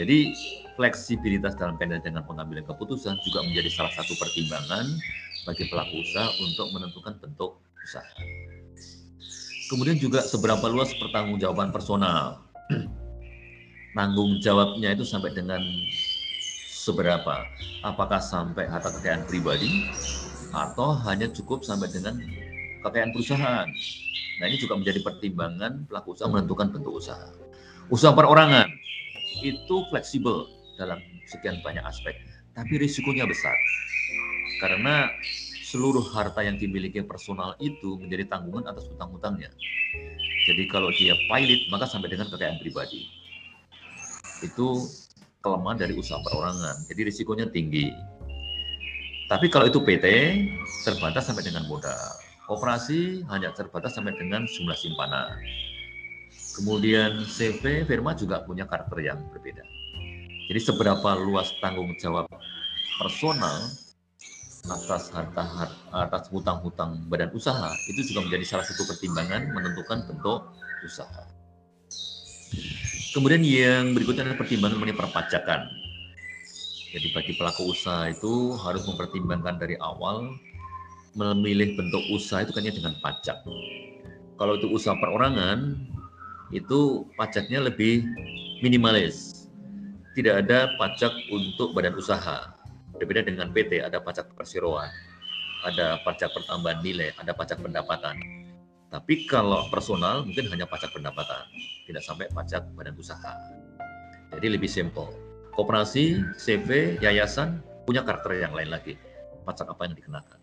Jadi 0.00 0.32
fleksibilitas 0.80 1.52
dalam 1.60 1.76
kaitan 1.76 2.00
dengan 2.00 2.24
pengambilan 2.24 2.64
keputusan 2.64 3.20
juga 3.28 3.44
menjadi 3.44 3.68
salah 3.68 3.92
satu 3.92 4.16
pertimbangan 4.16 4.88
bagi 5.44 5.68
pelaku 5.68 6.00
usaha 6.00 6.32
untuk 6.40 6.72
menentukan 6.72 7.20
bentuk 7.20 7.60
usaha. 7.84 8.08
Kemudian 9.68 10.00
juga 10.00 10.24
seberapa 10.24 10.64
luas 10.68 10.92
pertanggungjawaban 10.96 11.72
personal. 11.72 12.44
Tanggung 13.96 14.40
jawabnya 14.40 14.96
itu 14.96 15.04
sampai 15.04 15.36
dengan 15.36 15.60
seberapa? 16.82 17.46
Apakah 17.86 18.18
sampai 18.18 18.66
harta 18.66 18.90
kekayaan 18.90 19.30
pribadi 19.30 19.70
atau 20.50 20.98
hanya 21.06 21.30
cukup 21.30 21.62
sampai 21.62 21.86
dengan 21.94 22.18
kekayaan 22.82 23.14
perusahaan. 23.14 23.68
Nah 24.42 24.44
ini 24.50 24.58
juga 24.58 24.74
menjadi 24.74 25.00
pertimbangan 25.06 25.86
pelaku 25.86 26.18
usaha 26.18 26.26
menentukan 26.26 26.74
bentuk 26.74 26.98
usaha. 26.98 27.30
Usaha 27.86 28.10
perorangan 28.10 28.66
itu 29.46 29.76
fleksibel 29.94 30.50
dalam 30.74 30.98
sekian 31.30 31.62
banyak 31.62 31.82
aspek, 31.86 32.18
tapi 32.58 32.82
risikonya 32.82 33.24
besar 33.24 33.54
karena 34.62 35.10
seluruh 35.66 36.04
harta 36.14 36.44
yang 36.46 36.54
dimiliki 36.60 37.02
personal 37.02 37.58
itu 37.58 37.98
menjadi 37.98 38.28
tanggungan 38.30 38.70
atas 38.70 38.86
hutang-hutangnya. 38.92 39.50
Jadi 40.46 40.70
kalau 40.70 40.90
dia 40.94 41.18
pilot 41.26 41.66
maka 41.70 41.90
sampai 41.90 42.12
dengan 42.12 42.30
kekayaan 42.30 42.62
pribadi. 42.62 43.10
Itu 44.42 44.86
kelemahan 45.42 45.76
dari 45.82 45.98
usaha 45.98 46.22
perorangan. 46.22 46.86
Jadi 46.86 47.10
risikonya 47.10 47.50
tinggi. 47.50 47.90
Tapi 49.26 49.50
kalau 49.50 49.66
itu 49.66 49.82
PT, 49.82 50.06
terbatas 50.86 51.26
sampai 51.26 51.42
dengan 51.42 51.66
modal. 51.66 52.16
Operasi 52.46 53.26
hanya 53.32 53.50
terbatas 53.52 53.98
sampai 53.98 54.14
dengan 54.14 54.46
jumlah 54.46 54.76
simpanan. 54.76 55.34
Kemudian 56.52 57.24
CV 57.24 57.88
firma 57.88 58.12
juga 58.12 58.44
punya 58.44 58.68
karakter 58.68 59.00
yang 59.00 59.18
berbeda. 59.32 59.64
Jadi 60.52 60.60
seberapa 60.60 61.16
luas 61.16 61.48
tanggung 61.64 61.96
jawab 61.96 62.28
personal 63.00 63.72
atas 64.68 65.10
harta, 65.10 65.42
atas 65.90 66.28
hutang-hutang 66.30 67.02
badan 67.10 67.34
usaha 67.34 67.74
itu 67.90 68.14
juga 68.14 68.28
menjadi 68.28 68.44
salah 68.46 68.66
satu 68.68 68.86
pertimbangan 68.86 69.50
menentukan 69.50 70.06
bentuk 70.06 70.54
usaha. 70.86 71.24
Kemudian 73.12 73.44
yang 73.44 73.92
berikutnya 73.92 74.24
adalah 74.24 74.40
pertimbangan 74.40 74.80
mengenai 74.80 74.96
perpajakan. 74.96 75.60
Jadi 76.96 77.12
bagi 77.12 77.32
pelaku 77.36 77.68
usaha 77.68 78.08
itu 78.08 78.56
harus 78.56 78.88
mempertimbangkan 78.88 79.60
dari 79.60 79.76
awal 79.80 80.32
memilih 81.12 81.76
bentuk 81.76 82.00
usaha 82.08 82.40
itu 82.40 82.56
kan 82.56 82.64
dengan 82.64 82.96
pajak. 83.04 83.44
Kalau 84.40 84.56
itu 84.56 84.64
usaha 84.72 84.96
perorangan, 84.96 85.76
itu 86.56 87.04
pajaknya 87.20 87.68
lebih 87.68 88.00
minimalis. 88.64 89.48
Tidak 90.16 90.44
ada 90.44 90.72
pajak 90.80 91.12
untuk 91.28 91.76
badan 91.76 91.96
usaha. 91.96 92.52
Berbeda 92.96 93.28
dengan 93.28 93.52
PT, 93.52 93.84
ada 93.84 94.00
pajak 94.00 94.32
perseroan, 94.32 94.88
ada 95.64 96.00
pajak 96.04 96.32
pertambahan 96.32 96.80
nilai, 96.80 97.12
ada 97.20 97.36
pajak 97.36 97.60
pendapatan. 97.60 98.41
Tapi 98.92 99.24
kalau 99.24 99.72
personal 99.72 100.20
mungkin 100.28 100.52
hanya 100.52 100.68
pajak 100.68 100.92
pendapatan, 100.92 101.48
tidak 101.88 102.04
sampai 102.04 102.28
pajak 102.28 102.68
badan 102.76 102.92
usaha. 103.00 103.40
Jadi 104.36 104.52
lebih 104.52 104.68
simple 104.68 105.08
koperasi, 105.56 106.20
CV, 106.36 107.00
yayasan 107.00 107.64
punya 107.88 108.04
karakter 108.04 108.36
yang 108.36 108.52
lain 108.52 108.68
lagi. 108.68 109.00
Pajak 109.48 109.72
apa 109.72 109.88
yang 109.88 109.96
dikenakan. 109.96 110.40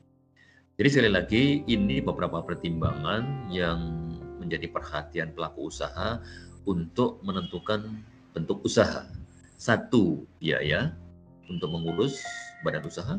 Jadi 0.81 0.87
sekali 0.89 1.11
lagi 1.13 1.43
ini 1.69 2.01
beberapa 2.01 2.41
pertimbangan 2.41 3.53
yang 3.53 4.09
menjadi 4.41 4.65
perhatian 4.71 5.29
pelaku 5.37 5.69
usaha 5.69 6.17
untuk 6.65 7.21
menentukan 7.21 8.01
bentuk 8.33 8.65
usaha. 8.65 9.05
Satu, 9.59 10.25
biaya 10.41 10.95
untuk 11.51 11.69
mengurus 11.69 12.17
badan 12.65 12.87
usaha, 12.87 13.13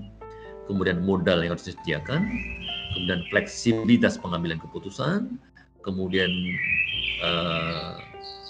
kemudian 0.71 1.03
modal 1.03 1.43
yang 1.43 1.59
harus 1.59 1.67
disediakan, 1.67 2.23
kemudian 2.95 3.27
fleksibilitas 3.35 4.15
pengambilan 4.23 4.63
keputusan, 4.63 5.35
kemudian 5.83 6.31
uh, 7.27 7.99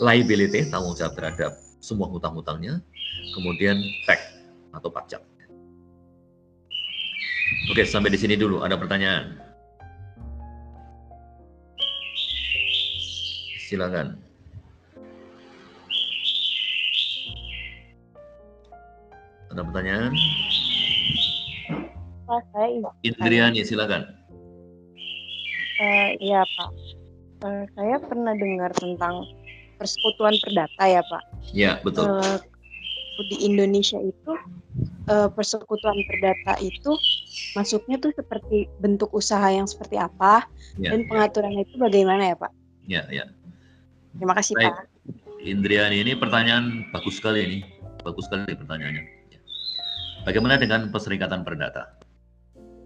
liability 0.05 0.69
tanggung 0.69 0.93
jawab 0.93 1.17
terhadap 1.17 1.57
semua 1.81 2.12
hutang-hutangnya, 2.12 2.85
kemudian 3.33 3.81
tax 4.05 4.37
atau 4.77 4.93
pajak. 4.93 5.25
Oke, 7.73 7.89
sampai 7.89 8.12
di 8.12 8.21
sini 8.21 8.37
dulu. 8.37 8.61
Ada 8.61 8.77
pertanyaan? 8.77 9.41
Silakan. 13.65 14.19
Ada 19.50 19.62
pertanyaan? 19.67 20.12
Pak, 22.30 22.46
saya 22.54 22.68
Indriani, 23.02 23.66
silakan. 23.66 24.06
Uh, 25.82 26.14
iya, 26.22 26.46
Pak. 26.46 26.70
Uh, 27.42 27.64
saya 27.75 27.99
pernah 27.99 28.38
dengar 28.38 28.70
tentang 28.78 29.26
persekutuan 29.82 30.38
perdata 30.38 30.82
ya, 30.87 31.02
Pak. 31.02 31.22
Ya, 31.50 31.72
betul. 31.82 32.06
Uh, 32.06 32.38
di 33.34 33.37
Indonesia 33.42 33.99
itu 33.99 34.32
uh, 35.10 35.28
persekutuan 35.34 35.99
perdata 36.06 36.54
itu 36.62 36.94
masuknya 37.58 37.99
tuh 37.99 38.14
seperti 38.14 38.70
bentuk 38.78 39.10
usaha 39.10 39.44
yang 39.50 39.66
seperti 39.66 39.99
apa 40.00 40.46
ya, 40.80 40.94
dan 40.94 41.04
pengaturan 41.10 41.52
ya. 41.52 41.66
itu 41.66 41.75
bagaimana 41.76 42.22
ya 42.32 42.37
Pak? 42.38 42.52
Ya 42.88 43.02
ya. 43.12 43.25
Terima 44.16 44.32
kasih 44.38 44.54
Baik. 44.56 44.72
Pak. 44.72 44.76
Indriani 45.40 46.00
ini 46.00 46.12
pertanyaan 46.16 46.88
bagus 46.96 47.20
sekali 47.20 47.44
ini, 47.44 47.58
bagus 48.00 48.25
sekali 48.28 48.52
pertanyaannya. 48.56 49.04
Ya. 49.32 49.40
Bagaimana 50.25 50.56
dengan 50.56 50.88
perserikatan 50.88 51.44
perdata? 51.44 52.00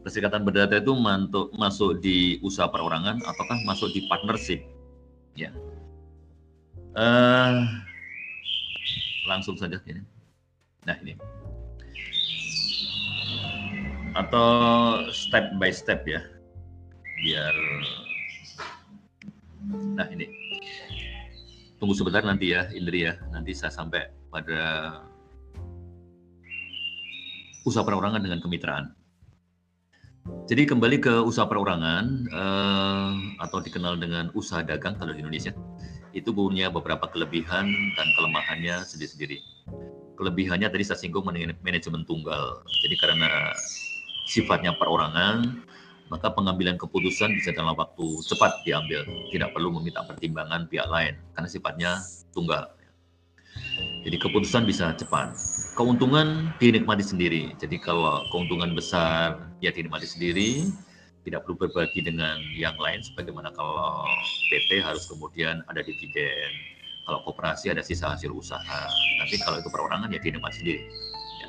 Perserikatan 0.04 0.44
perdata 0.44 0.76
itu 0.76 0.92
mantuk, 0.92 1.48
masuk 1.56 2.04
di 2.04 2.36
usaha 2.44 2.68
perorangan 2.68 3.24
ataukah 3.24 3.56
masuk 3.64 3.88
di 3.96 4.04
partnership? 4.04 4.60
Ya. 5.32 5.48
Uh, 6.92 7.64
langsung 9.24 9.56
saja 9.56 9.80
ini. 9.88 10.04
Nah 10.84 11.00
ini. 11.00 11.16
Atau 14.12 14.46
step 15.08 15.56
by 15.56 15.72
step 15.72 16.04
ya. 16.04 16.20
Biar 17.24 17.56
Nah 19.96 20.06
ini. 20.12 20.28
Tunggu 21.80 21.96
sebentar 21.96 22.20
nanti 22.20 22.52
ya 22.52 22.68
Indri 22.76 23.08
ya. 23.08 23.16
Nanti 23.32 23.56
saya 23.56 23.72
sampai 23.72 24.04
pada 24.28 24.60
usaha 27.64 27.80
perorangan 27.80 28.20
dengan 28.20 28.44
kemitraan. 28.44 28.92
Jadi 30.44 30.68
kembali 30.68 30.96
ke 31.00 31.14
usaha 31.24 31.48
perorangan 31.48 32.04
eh, 32.28 33.12
atau 33.40 33.58
dikenal 33.60 34.00
dengan 34.00 34.28
usaha 34.32 34.60
dagang 34.64 34.96
kalau 34.96 35.12
di 35.12 35.20
Indonesia 35.20 35.52
itu 36.14 36.30
punya 36.30 36.70
beberapa 36.70 37.10
kelebihan 37.10 37.66
dan 37.98 38.06
kelemahannya 38.16 38.86
sendiri-sendiri 38.86 39.40
kelebihannya 40.14 40.70
tadi 40.70 40.84
saya 40.86 40.98
singgung 40.98 41.26
manajemen 41.26 42.06
tunggal. 42.06 42.62
Jadi 42.82 42.94
karena 42.98 43.28
sifatnya 44.30 44.72
perorangan, 44.78 45.62
maka 46.08 46.30
pengambilan 46.32 46.78
keputusan 46.78 47.34
bisa 47.34 47.50
dalam 47.52 47.74
waktu 47.74 48.06
cepat 48.24 48.62
diambil, 48.62 49.04
tidak 49.34 49.50
perlu 49.52 49.74
meminta 49.74 50.06
pertimbangan 50.06 50.70
pihak 50.70 50.88
lain 50.88 51.18
karena 51.34 51.48
sifatnya 51.50 51.90
tunggal. 52.30 52.70
Jadi 54.06 54.16
keputusan 54.18 54.66
bisa 54.66 54.94
cepat. 54.94 55.34
Keuntungan 55.74 56.54
dinikmati 56.62 57.02
sendiri. 57.02 57.50
Jadi 57.58 57.82
kalau 57.82 58.22
keuntungan 58.30 58.78
besar 58.78 59.50
ya 59.58 59.74
dinikmati 59.74 60.06
sendiri, 60.06 60.70
tidak 61.26 61.42
perlu 61.42 61.66
berbagi 61.66 61.98
dengan 61.98 62.38
yang 62.54 62.78
lain 62.78 63.02
sebagaimana 63.02 63.50
kalau 63.50 64.06
PT 64.54 64.78
harus 64.78 65.10
kemudian 65.10 65.66
ada 65.66 65.82
dividen, 65.82 66.50
kalau 67.10 67.26
koperasi 67.26 67.74
ada 67.74 67.82
sisa 67.82 68.14
hasil 68.14 68.30
usaha. 68.30 68.82
Tapi 69.18 69.34
kalau 69.42 69.58
itu 69.58 69.66
perorangan 69.66 70.14
ya 70.14 70.22
dapat 70.22 70.52
sendiri. 70.54 70.86
Ya. 71.42 71.48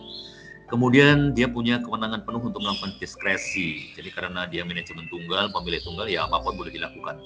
Kemudian 0.74 1.38
dia 1.38 1.46
punya 1.46 1.78
kewenangan 1.86 2.26
penuh 2.26 2.42
untuk 2.50 2.66
melakukan 2.66 2.98
diskresi. 2.98 3.94
Jadi 3.94 4.10
karena 4.10 4.50
dia 4.50 4.66
manajemen 4.66 5.06
tunggal, 5.14 5.54
pemilik 5.54 5.86
tunggal, 5.86 6.10
ya 6.10 6.26
apa 6.26 6.42
pun 6.42 6.58
boleh 6.58 6.74
dilakukan. 6.74 7.22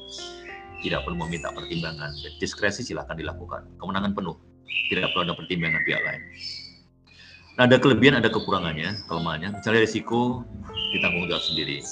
Tidak 0.84 1.00
perlu 1.08 1.16
meminta 1.16 1.48
pertimbangan. 1.56 2.12
Diskresi 2.44 2.84
silakan 2.84 3.16
dilakukan. 3.16 3.72
Kewenangan 3.80 4.12
penuh. 4.12 4.36
Tidak 4.92 5.16
perlu 5.16 5.32
ada 5.32 5.36
pertimbangan 5.40 5.80
pihak 5.88 6.04
lain. 6.04 6.22
Ada 7.60 7.76
kelebihan, 7.76 8.16
ada 8.16 8.32
kekurangannya, 8.32 9.04
kelemahannya. 9.12 9.60
Misalnya 9.60 9.84
risiko 9.84 10.48
ditanggung 10.96 11.28
jawab 11.28 11.44
sendiri. 11.44 11.84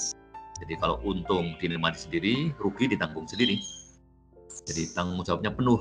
Jadi 0.64 0.74
kalau 0.80 0.96
untung 1.04 1.60
dinikmati 1.60 2.08
sendiri, 2.08 2.56
rugi 2.56 2.88
ditanggung 2.88 3.28
sendiri. 3.28 3.60
Jadi 4.64 4.96
tanggung 4.96 5.20
jawabnya 5.28 5.52
penuh 5.52 5.76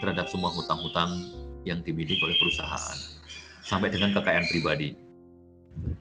terhadap 0.00 0.24
semua 0.32 0.48
hutang-hutang 0.56 1.28
yang 1.68 1.84
dimiliki 1.84 2.16
oleh 2.24 2.32
perusahaan 2.40 2.96
sampai 3.60 3.92
dengan 3.92 4.16
kekayaan 4.16 4.48
pribadi. 4.48 4.96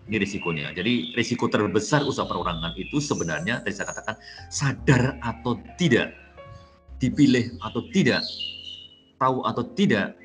Ini 0.08 0.15
risikonya. 0.15 0.71
Jadi 0.71 1.12
risiko 1.12 1.51
terbesar 1.51 2.08
usaha 2.08 2.23
perorangan 2.23 2.71
itu 2.79 3.03
sebenarnya 3.03 3.67
tadi 3.67 3.75
saya 3.75 3.91
katakan 3.91 4.15
sadar 4.47 5.19
atau 5.19 5.60
tidak, 5.75 6.15
dipilih 7.03 7.51
atau 7.67 7.84
tidak, 7.91 8.23
tahu 9.19 9.43
atau 9.43 9.67
tidak, 9.75 10.15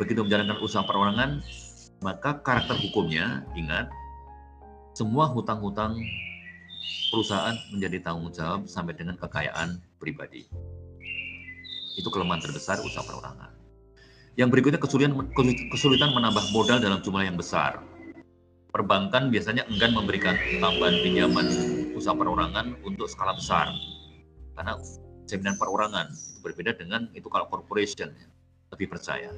begitu 0.00 0.24
menjalankan 0.24 0.56
usaha 0.64 0.80
perorangan, 0.88 1.44
maka 2.02 2.38
karakter 2.42 2.78
hukumnya 2.78 3.42
ingat 3.58 3.90
semua 4.94 5.30
hutang-hutang 5.30 5.94
perusahaan 7.14 7.54
menjadi 7.70 8.02
tanggung 8.02 8.34
jawab 8.34 8.66
sampai 8.66 8.98
dengan 8.98 9.14
kekayaan 9.14 9.78
pribadi. 10.02 10.50
Itu 11.94 12.10
kelemahan 12.10 12.42
terbesar 12.42 12.82
usaha 12.82 13.06
perorangan. 13.06 13.54
Yang 14.38 14.48
berikutnya 14.54 14.80
kesulitan, 14.82 15.14
kesulitan 15.70 16.10
menambah 16.14 16.54
modal 16.54 16.78
dalam 16.78 17.02
jumlah 17.02 17.26
yang 17.26 17.34
besar. 17.34 17.82
Perbankan 18.70 19.34
biasanya 19.34 19.66
enggan 19.66 19.94
memberikan 19.94 20.38
tambahan 20.62 20.98
pinjaman 21.02 21.46
usaha 21.98 22.14
perorangan 22.14 22.78
untuk 22.86 23.10
skala 23.10 23.34
besar. 23.34 23.70
Karena 24.54 24.78
jaminan 25.26 25.58
perorangan 25.58 26.06
itu 26.10 26.38
berbeda 26.42 26.74
dengan 26.78 27.10
itu 27.14 27.26
kalau 27.26 27.50
corporation 27.50 28.14
lebih 28.74 28.94
percaya. 28.94 29.30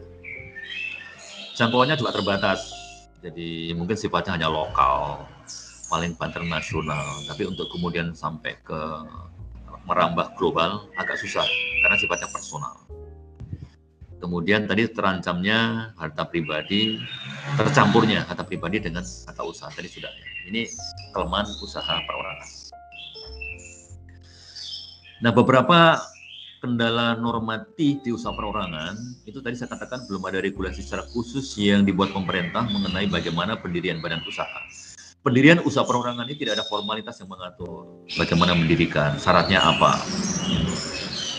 Jangkauannya 1.61 2.01
juga 2.01 2.16
terbatas. 2.16 2.73
Jadi 3.20 3.77
mungkin 3.77 3.92
sifatnya 3.92 4.33
hanya 4.40 4.49
lokal, 4.49 5.29
paling 5.92 6.16
banter 6.16 6.40
nasional. 6.40 7.05
Tapi 7.29 7.44
untuk 7.44 7.68
kemudian 7.68 8.16
sampai 8.16 8.57
ke 8.64 8.81
merambah 9.85 10.33
global 10.40 10.88
agak 10.96 11.20
susah 11.20 11.44
karena 11.85 12.01
sifatnya 12.01 12.33
personal. 12.33 12.81
Kemudian 14.25 14.64
tadi 14.64 14.88
terancamnya 14.88 15.92
harta 16.01 16.25
pribadi, 16.25 16.96
tercampurnya 17.61 18.25
harta 18.25 18.44
pribadi 18.44 18.81
dengan 18.81 19.05
harta 19.05 19.42
usaha 19.44 19.68
tadi 19.68 19.88
sudah. 19.92 20.09
Ya. 20.09 20.29
Ini 20.49 20.64
kelemahan 21.12 21.44
usaha 21.61 21.92
perorangan. 22.09 22.49
Nah, 25.20 25.33
beberapa 25.37 26.01
kendala 26.61 27.16
normatif 27.16 28.05
di 28.05 28.12
usaha 28.12 28.37
perorangan 28.37 28.94
itu 29.25 29.40
tadi 29.40 29.57
saya 29.57 29.73
katakan 29.73 30.05
belum 30.07 30.29
ada 30.29 30.44
regulasi 30.44 30.85
secara 30.85 31.09
khusus 31.09 31.57
yang 31.57 31.88
dibuat 31.88 32.12
pemerintah 32.12 32.68
mengenai 32.68 33.09
bagaimana 33.09 33.57
pendirian 33.57 34.05
badan 34.05 34.20
usaha 34.29 34.61
pendirian 35.25 35.64
usaha 35.64 35.88
perorangan 35.88 36.29
ini 36.29 36.37
tidak 36.37 36.61
ada 36.61 36.64
formalitas 36.68 37.16
yang 37.20 37.33
mengatur 37.33 38.05
bagaimana 38.16 38.57
mendirikan, 38.57 39.16
syaratnya 39.20 39.61
apa. 39.61 40.01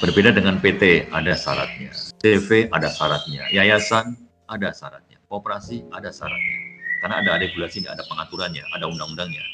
Berbeda 0.02 0.34
dengan 0.34 0.58
PT, 0.58 1.14
ada 1.14 1.38
syaratnya. 1.38 1.94
CV 2.26 2.74
ada 2.74 2.90
syaratnya. 2.90 3.46
Yayasan 3.54 4.18
ada 4.50 4.74
syaratnya. 4.74 5.22
Kooperasi 5.30 5.86
ada 5.94 6.10
syaratnya. 6.10 6.58
Karena 7.06 7.22
ada 7.22 7.32
regulasinya, 7.38 7.94
ada 7.94 8.02
pengaturannya, 8.10 8.66
ada 8.74 8.90
undang-undangnya. 8.90 9.46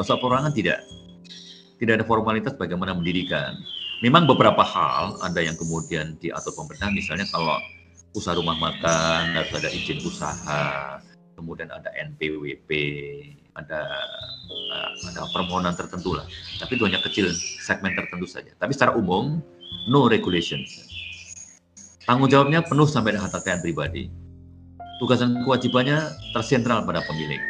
Usaha 0.00 0.16
perorangan 0.16 0.56
tidak. 0.56 0.80
Tidak 1.76 2.00
ada 2.00 2.04
formalitas 2.08 2.56
bagaimana 2.56 2.96
mendirikan. 2.96 3.60
Memang 4.00 4.24
beberapa 4.24 4.64
hal 4.64 5.20
ada 5.20 5.40
yang 5.44 5.60
kemudian 5.60 6.16
diatur 6.16 6.56
pemerintah, 6.56 6.88
misalnya 6.88 7.28
kalau 7.28 7.60
usaha 8.16 8.32
rumah 8.32 8.56
makan 8.56 9.36
harus 9.36 9.52
ada 9.52 9.68
izin 9.68 10.00
usaha, 10.00 10.96
kemudian 11.36 11.68
ada 11.68 11.92
NPWP, 12.08 12.70
ada 13.60 13.80
eh, 14.48 14.88
ada 15.04 15.20
permohonan 15.36 15.76
tertentu 15.76 16.16
lah. 16.16 16.24
Tapi 16.56 16.80
itu 16.80 16.84
hanya 16.88 17.04
kecil 17.04 17.28
segmen 17.60 17.92
tertentu 17.92 18.24
saja. 18.24 18.56
Tapi 18.56 18.72
secara 18.72 18.96
umum 18.96 19.36
no 19.92 20.08
regulations. 20.08 20.80
Tanggung 22.08 22.32
jawabnya 22.32 22.64
penuh 22.64 22.88
sampai 22.88 23.20
dengan 23.20 23.28
harta 23.28 23.44
pribadi. 23.60 24.08
Tugas 24.96 25.20
dan 25.20 25.44
kewajibannya 25.44 26.08
tersentral 26.32 26.88
pada 26.88 27.04
pemilik. 27.04 27.40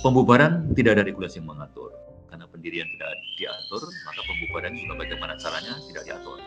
Pembubaran 0.00 0.72
tidak 0.72 0.96
ada 0.96 1.04
regulasi 1.04 1.44
yang 1.44 1.52
mengatur. 1.52 1.99
Karena 2.30 2.46
pendirian 2.46 2.86
tidak 2.94 3.10
diatur, 3.34 3.82
maka 4.06 4.20
pembubaran 4.22 4.72
juga 4.78 4.94
bagaimana 5.02 5.34
caranya 5.34 5.74
tidak 5.90 6.02
diatur. 6.06 6.38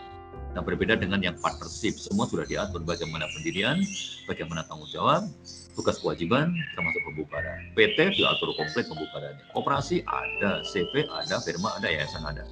Nah 0.54 0.62
berbeda 0.62 0.96
dengan 0.96 1.20
yang 1.20 1.36
partnership, 1.42 1.98
semua 1.98 2.30
sudah 2.30 2.46
diatur 2.46 2.86
bagaimana 2.86 3.26
pendirian, 3.36 3.82
bagaimana 4.30 4.64
tanggung 4.70 4.88
jawab, 4.88 5.26
tugas 5.74 5.98
kewajiban, 6.00 6.54
termasuk 6.78 7.02
pembubaran. 7.04 7.74
PT 7.74 8.22
diatur 8.22 8.54
komplit 8.56 8.86
pembubarannya. 8.86 9.44
Koperasi 9.52 10.06
ada, 10.06 10.62
CV 10.64 11.10
ada, 11.10 11.42
firma 11.42 11.74
ada, 11.76 11.90
yayasan 11.90 12.24
ada. 12.24 12.46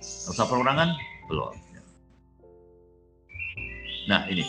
Usaha 0.00 0.46
perorangan 0.46 0.94
belum. 1.26 1.54
Nah 4.06 4.22
ini 4.30 4.46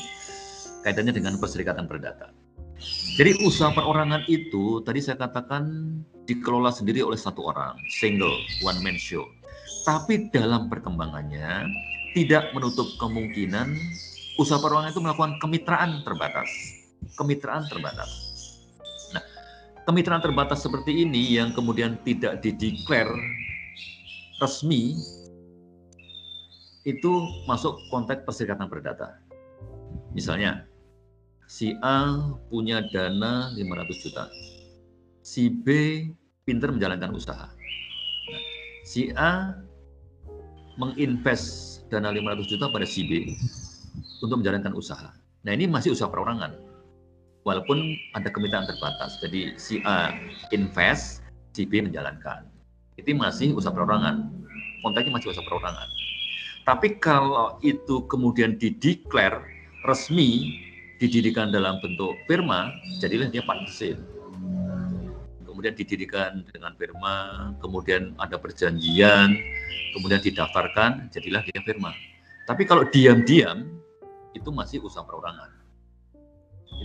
kaitannya 0.86 1.12
dengan 1.18 1.42
perserikatan 1.42 1.90
perdata. 1.90 2.30
Jadi 3.18 3.42
usaha 3.42 3.74
perorangan 3.74 4.30
itu 4.30 4.86
tadi 4.86 5.02
saya 5.02 5.18
katakan 5.18 5.66
dikelola 6.28 6.70
sendiri 6.70 7.00
oleh 7.02 7.18
satu 7.18 7.48
orang, 7.48 7.80
single, 7.88 8.36
one 8.62 8.78
man 8.84 9.00
show. 9.00 9.24
Tapi 9.88 10.28
dalam 10.36 10.68
perkembangannya 10.68 11.64
tidak 12.12 12.52
menutup 12.52 12.86
kemungkinan 13.00 13.72
usaha 14.36 14.60
perorangan 14.60 14.92
itu 14.92 15.02
melakukan 15.02 15.40
kemitraan 15.40 16.04
terbatas. 16.04 16.50
Kemitraan 17.16 17.64
terbatas. 17.72 18.12
Nah, 19.16 19.24
kemitraan 19.88 20.20
terbatas 20.20 20.60
seperti 20.60 21.08
ini 21.08 21.40
yang 21.40 21.56
kemudian 21.56 21.96
tidak 22.04 22.44
dideklar 22.44 23.08
resmi 24.44 25.00
itu 26.84 27.14
masuk 27.48 27.80
konteks 27.92 28.28
perserikatan 28.28 28.68
perdata. 28.68 29.20
Misalnya, 30.12 30.68
si 31.48 31.76
A 31.84 32.20
punya 32.52 32.84
dana 32.92 33.52
500 33.56 34.04
juta, 34.04 34.24
si 35.28 35.52
B 35.52 35.68
pinter 36.48 36.72
menjalankan 36.72 37.12
usaha. 37.12 37.52
Nah, 38.32 38.44
si 38.88 39.12
A 39.20 39.60
menginvest 40.80 41.84
dana 41.92 42.16
500 42.16 42.48
juta 42.48 42.72
pada 42.72 42.88
si 42.88 43.04
B 43.04 43.36
untuk 44.24 44.40
menjalankan 44.40 44.72
usaha. 44.72 45.12
Nah 45.44 45.52
ini 45.52 45.68
masih 45.68 45.92
usaha 45.92 46.08
perorangan, 46.08 46.56
walaupun 47.44 48.00
ada 48.16 48.32
kemitraan 48.32 48.64
terbatas. 48.64 49.20
Jadi 49.20 49.60
si 49.60 49.84
A 49.84 50.16
invest, 50.56 51.20
si 51.52 51.68
B 51.68 51.84
menjalankan. 51.84 52.48
Itu 52.96 53.12
masih 53.12 53.52
usaha 53.52 53.76
perorangan. 53.76 54.32
Konteksnya 54.80 55.12
masih 55.12 55.36
usaha 55.36 55.44
perorangan. 55.44 55.88
Tapi 56.64 57.00
kalau 57.04 57.60
itu 57.64 58.04
kemudian 58.08 58.56
dideklar 58.60 59.44
resmi, 59.88 60.56
didirikan 61.00 61.52
dalam 61.52 61.80
bentuk 61.84 62.16
firma, 62.28 62.72
jadilah 63.00 63.32
dia 63.32 63.44
partnership. 63.44 64.00
Kemudian 65.58 65.74
didirikan 65.74 66.46
dengan 66.54 66.78
firma, 66.78 67.50
kemudian 67.58 68.14
ada 68.22 68.38
perjanjian, 68.38 69.34
kemudian 69.98 70.22
didaftarkan, 70.22 71.10
jadilah 71.10 71.42
dia 71.50 71.58
firma. 71.66 71.98
Tapi 72.46 72.62
kalau 72.70 72.86
diam-diam, 72.86 73.66
itu 74.38 74.54
masih 74.54 74.86
usaha 74.86 75.02
perorangan. 75.02 75.50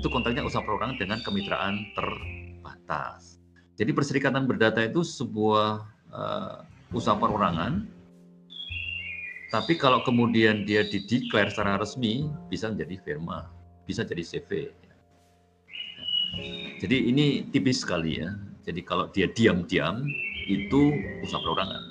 Itu 0.00 0.08
konteksnya 0.08 0.40
usaha 0.40 0.64
perorangan 0.64 0.96
dengan 0.96 1.20
kemitraan 1.20 1.85
terbatas. 1.92 3.37
Jadi 3.76 3.92
perserikatan 3.92 4.48
berdata 4.48 4.80
itu 4.80 5.04
sebuah 5.04 5.85
uh, 6.08 6.64
usaha 6.96 7.12
perorangan 7.20 7.85
tapi 9.52 9.76
kalau 9.76 10.00
kemudian 10.00 10.64
dia 10.64 10.80
dideklar 10.88 11.52
secara 11.52 11.76
resmi, 11.76 12.24
bisa 12.48 12.72
menjadi 12.72 12.96
firma, 13.04 13.52
bisa 13.85 14.00
jadi 14.00 14.24
CV. 14.24 14.72
Jadi 16.80 16.96
ini 17.12 17.44
tipis 17.52 17.85
sekali 17.85 18.24
ya. 18.24 18.32
Jadi 18.62 18.81
kalau 18.87 19.11
dia 19.11 19.27
diam-diam, 19.31 20.07
itu 20.46 20.94
usaha 21.22 21.42
perorangan. 21.42 21.83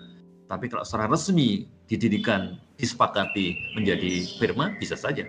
Tapi 0.47 0.67
kalau 0.67 0.83
secara 0.83 1.07
resmi 1.07 1.67
didirikan, 1.87 2.59
disepakati 2.79 3.75
menjadi 3.75 4.27
firma, 4.39 4.75
bisa 4.79 4.95
saja. 4.95 5.27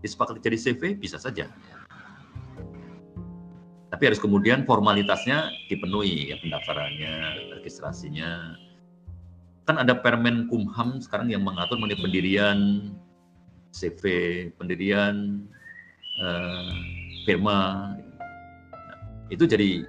Disepakati 0.00 0.40
jadi 0.40 0.56
CV, 0.56 0.96
bisa 0.96 1.16
saja. 1.16 1.48
Tapi 3.92 4.02
harus 4.04 4.20
kemudian 4.20 4.68
formalitasnya 4.68 5.52
dipenuhi, 5.72 6.28
ya 6.32 6.36
pendaftarannya, 6.40 7.14
registrasinya, 7.60 8.60
kan 9.66 9.82
ada 9.82 9.98
Permen 9.98 10.46
Kumham 10.46 11.02
sekarang 11.02 11.32
yang 11.32 11.42
mengatur 11.42 11.76
mengenai 11.76 11.98
pendirian 11.98 12.58
CV, 13.74 14.02
pendirian 14.54 15.42
uh, 16.22 16.70
firma. 17.26 17.92
Itu 19.26 19.42
jadi 19.44 19.82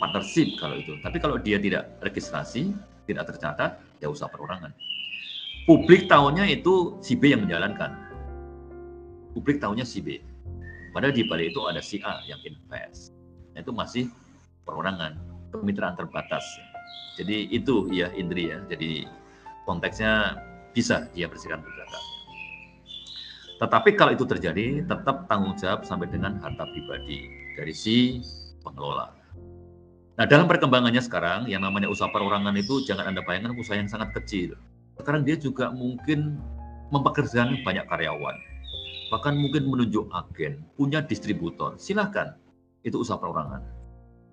partnership 0.00 0.56
kalau 0.60 0.78
itu. 0.78 0.96
Tapi 1.00 1.16
kalau 1.20 1.36
dia 1.40 1.60
tidak 1.60 1.98
registrasi, 2.00 2.72
tidak 3.04 3.32
tercatat, 3.32 3.80
ya 4.00 4.08
usah 4.08 4.30
perorangan. 4.30 4.72
Publik 5.68 6.10
tahunya 6.10 6.58
itu 6.58 6.98
si 7.04 7.14
B 7.14 7.34
yang 7.34 7.46
menjalankan. 7.46 7.94
Publik 9.36 9.62
tahunya 9.62 9.86
si 9.86 10.02
B. 10.02 10.18
Padahal 10.92 11.14
di 11.16 11.24
balik 11.24 11.56
itu 11.56 11.60
ada 11.64 11.80
si 11.80 12.02
A 12.04 12.20
yang 12.28 12.42
invest. 12.44 13.16
Nah, 13.56 13.64
itu 13.64 13.72
masih 13.72 14.04
perorangan, 14.68 15.16
kemitraan 15.54 15.96
terbatas. 15.96 16.44
Jadi 17.16 17.48
itu 17.52 17.88
ya 17.92 18.12
Indri 18.12 18.52
ya. 18.52 18.60
Jadi 18.68 19.08
konteksnya 19.64 20.36
bisa 20.72 21.08
dia 21.12 21.28
bersihkan 21.28 21.60
perdata. 21.64 22.00
Tetapi 23.62 23.94
kalau 23.94 24.12
itu 24.18 24.26
terjadi, 24.26 24.82
tetap 24.82 25.30
tanggung 25.30 25.54
jawab 25.54 25.86
sampai 25.86 26.10
dengan 26.10 26.42
harta 26.42 26.66
pribadi 26.66 27.30
dari 27.54 27.70
si 27.70 28.18
pengelola. 28.66 29.21
Nah, 30.22 30.30
dalam 30.30 30.46
perkembangannya 30.46 31.02
sekarang, 31.02 31.50
yang 31.50 31.66
namanya 31.66 31.90
usaha 31.90 32.06
perorangan 32.06 32.54
itu 32.54 32.86
jangan 32.86 33.10
Anda 33.10 33.26
bayangkan 33.26 33.58
usaha 33.58 33.74
yang 33.74 33.90
sangat 33.90 34.14
kecil. 34.14 34.54
Sekarang 34.94 35.26
dia 35.26 35.34
juga 35.34 35.74
mungkin 35.74 36.38
mempekerjakan 36.94 37.66
banyak 37.66 37.82
karyawan. 37.90 38.36
Bahkan 39.10 39.34
mungkin 39.34 39.66
menunjuk 39.66 40.14
agen, 40.14 40.62
punya 40.78 41.02
distributor. 41.02 41.74
Silahkan, 41.74 42.38
itu 42.86 43.02
usaha 43.02 43.18
perorangan 43.18 43.82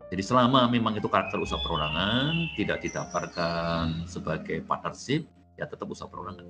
jadi 0.09 0.25
selama 0.25 0.65
memang 0.65 0.97
itu 0.97 1.05
karakter 1.05 1.37
usaha 1.37 1.61
perorangan, 1.61 2.49
tidak 2.57 2.81
didaftarkan 2.81 4.09
sebagai 4.09 4.65
partnership, 4.65 5.29
ya 5.53 5.69
tetap 5.69 5.85
usaha 5.85 6.09
perorangan. 6.09 6.49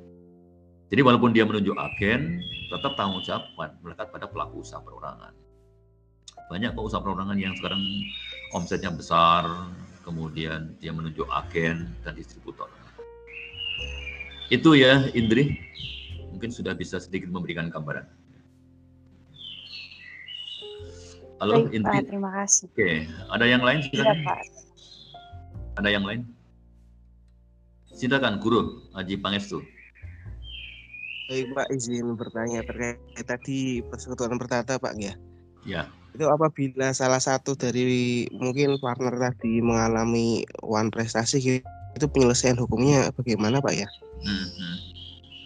Jadi 0.88 1.02
walaupun 1.04 1.36
dia 1.36 1.44
menunjuk 1.44 1.76
agen, 1.76 2.40
tetap 2.72 2.96
tanggung 2.96 3.20
jawab 3.28 3.44
melekat 3.84 4.16
pada 4.16 4.32
pelaku 4.32 4.64
usaha 4.64 4.80
perorangan. 4.80 5.36
Banyak 6.48 6.72
kok 6.72 6.88
usaha 6.88 7.04
perorangan 7.04 7.36
yang 7.36 7.52
sekarang 7.60 7.84
omsetnya 8.54 8.90
besar, 8.90 9.46
kemudian 10.02 10.74
dia 10.82 10.90
menunjuk 10.90 11.26
agen 11.30 11.94
dan 12.02 12.14
distributor. 12.18 12.70
Itu 14.50 14.74
ya 14.74 15.06
Indri, 15.14 15.62
mungkin 16.34 16.50
sudah 16.50 16.74
bisa 16.74 16.98
sedikit 16.98 17.30
memberikan 17.30 17.70
gambaran. 17.70 18.10
Halo, 21.40 21.72
Baik, 21.72 21.88
Pak, 21.88 22.04
terima 22.12 22.30
kasih. 22.44 22.68
Oke, 22.68 22.92
ada 23.32 23.46
yang 23.48 23.64
lain 23.64 23.80
silakan. 23.86 24.12
Ya, 24.12 24.28
Pak. 24.28 24.40
Ada 25.80 25.90
yang 25.96 26.04
lain? 26.04 26.22
Silakan, 27.96 28.44
Guru 28.44 28.84
Haji 28.92 29.16
Pangestu. 29.24 29.64
Baik, 31.32 31.48
Pak, 31.56 31.68
izin 31.72 32.18
bertanya 32.20 32.66
terkait 32.66 33.00
tadi 33.24 33.80
persekutuan 33.88 34.36
pertata, 34.36 34.76
Pak, 34.82 34.98
ya? 35.00 35.14
Ya. 35.64 35.88
Itu 36.20 36.28
apabila 36.28 36.92
salah 36.92 37.24
satu 37.24 37.56
dari 37.56 38.28
mungkin 38.36 38.76
partner 38.76 39.16
tadi 39.16 39.64
mengalami 39.64 40.44
one 40.60 40.92
prestasi, 40.92 41.64
itu 41.96 42.06
penyelesaian 42.12 42.60
hukumnya 42.60 43.08
bagaimana, 43.16 43.64
Pak, 43.64 43.72
ya? 43.72 43.88
Hmm, 44.28 44.52
hmm. 44.52 44.76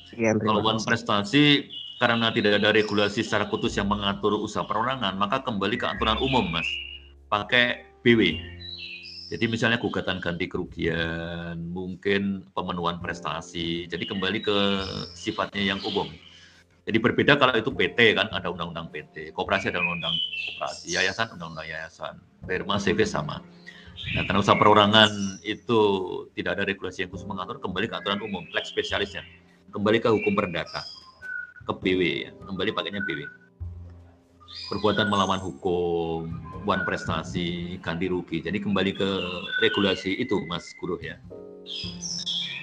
Sekian, 0.10 0.42
Kalau 0.42 0.66
one 0.66 0.82
prestasi, 0.82 1.70
karena 2.02 2.34
tidak 2.34 2.58
ada 2.58 2.74
regulasi 2.74 3.22
secara 3.22 3.46
khusus 3.54 3.78
yang 3.78 3.86
mengatur 3.86 4.34
usaha 4.34 4.66
perorangan, 4.66 5.14
maka 5.14 5.46
kembali 5.46 5.78
ke 5.78 5.86
aturan 5.86 6.18
umum, 6.18 6.42
Mas. 6.50 6.66
Pakai 7.30 7.86
BW. 8.02 8.42
Jadi 9.30 9.46
misalnya 9.46 9.78
gugatan 9.78 10.18
ganti 10.18 10.50
kerugian, 10.50 11.70
mungkin 11.70 12.50
pemenuhan 12.58 12.98
prestasi. 12.98 13.86
Jadi 13.86 14.10
kembali 14.10 14.42
ke 14.42 14.58
sifatnya 15.14 15.78
yang 15.78 15.82
umum. 15.86 16.10
Jadi 16.84 16.98
berbeda 17.00 17.40
kalau 17.40 17.56
itu 17.56 17.72
PT 17.72 18.12
kan 18.12 18.28
ada 18.36 18.52
undang-undang 18.52 18.92
PT, 18.92 19.32
koperasi 19.32 19.72
ada 19.72 19.80
undang-undang 19.80 20.16
koperasi, 20.52 20.92
yayasan 20.92 21.32
undang-undang 21.32 21.64
yayasan, 21.64 22.20
Perma 22.44 22.76
CV 22.76 23.08
sama. 23.08 23.40
Nah, 24.20 24.28
karena 24.28 24.44
usaha 24.44 24.60
perorangan 24.60 25.40
itu 25.48 25.80
tidak 26.36 26.60
ada 26.60 26.64
regulasi 26.68 27.08
yang 27.08 27.12
khusus 27.16 27.24
mengatur, 27.24 27.64
kembali 27.64 27.88
ke 27.88 27.96
aturan 27.96 28.20
umum, 28.20 28.44
lex 28.52 28.68
spesialisnya, 28.68 29.24
kembali 29.72 30.04
ke 30.04 30.12
hukum 30.12 30.36
perdata, 30.36 30.84
ke 31.64 31.72
BW 31.72 32.02
ya, 32.28 32.32
kembali 32.44 32.76
pakainya 32.76 33.00
BW 33.00 33.44
perbuatan 34.74 35.06
melawan 35.12 35.38
hukum, 35.38 36.34
wan 36.64 36.82
prestasi, 36.88 37.78
ganti 37.84 38.08
rugi. 38.10 38.42
Jadi 38.42 38.58
kembali 38.58 38.92
ke 38.96 39.10
regulasi 39.62 40.18
itu, 40.18 40.42
Mas 40.50 40.72
Guru 40.82 40.98
ya. 40.98 41.20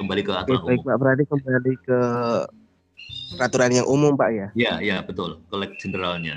Kembali 0.00 0.24
ke 0.24 0.33
aturan 0.33 0.59
Oke, 0.64 0.68
baik, 0.74 0.80
Pak. 0.83 0.96
Berarti 0.96 1.24
kembali 1.28 1.72
ke 1.85 2.00
peraturan 3.34 3.70
yang 3.70 3.86
umum, 3.86 4.18
Pak 4.18 4.30
ya? 4.32 4.48
Ya, 4.54 4.72
ya 4.82 4.96
betul. 5.04 5.42
Ke 5.50 5.56
generalnya. 5.78 6.34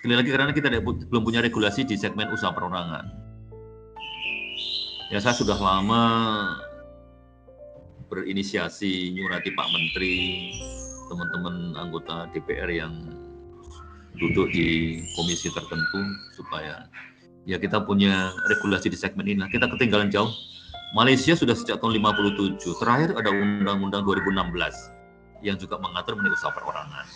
Sekali 0.00 0.16
lagi 0.16 0.32
karena 0.32 0.52
kita 0.56 0.72
belum 0.80 1.22
punya 1.22 1.44
regulasi 1.44 1.84
di 1.84 1.92
segmen 2.00 2.32
usaha 2.32 2.48
perorangan. 2.56 3.04
Ya 5.12 5.18
saya 5.20 5.36
sudah 5.36 5.58
lama 5.60 6.02
berinisiasi 8.08 9.12
nyurati 9.12 9.52
Pak 9.52 9.68
Menteri, 9.68 10.16
teman-teman 11.12 11.76
anggota 11.76 12.30
DPR 12.32 12.70
yang 12.70 12.94
duduk 14.16 14.48
di 14.54 15.00
komisi 15.18 15.52
tertentu 15.52 16.00
supaya 16.34 16.88
ya 17.44 17.60
kita 17.60 17.84
punya 17.84 18.32
regulasi 18.48 18.88
di 18.88 18.96
segmen 18.96 19.28
ini. 19.28 19.44
Nah, 19.44 19.50
kita 19.52 19.68
ketinggalan 19.68 20.08
jauh. 20.08 20.30
Malaysia 20.96 21.38
sudah 21.38 21.54
sejak 21.54 21.78
tahun 21.78 22.02
57. 22.02 22.58
Terakhir 22.82 23.14
ada 23.14 23.30
Undang-Undang 23.30 24.02
2016 24.02 24.99
yang 25.40 25.56
juga 25.56 25.80
mengatur 25.80 26.16
mengenai 26.16 26.36
usaha 26.36 26.52
perorangan. 26.52 27.06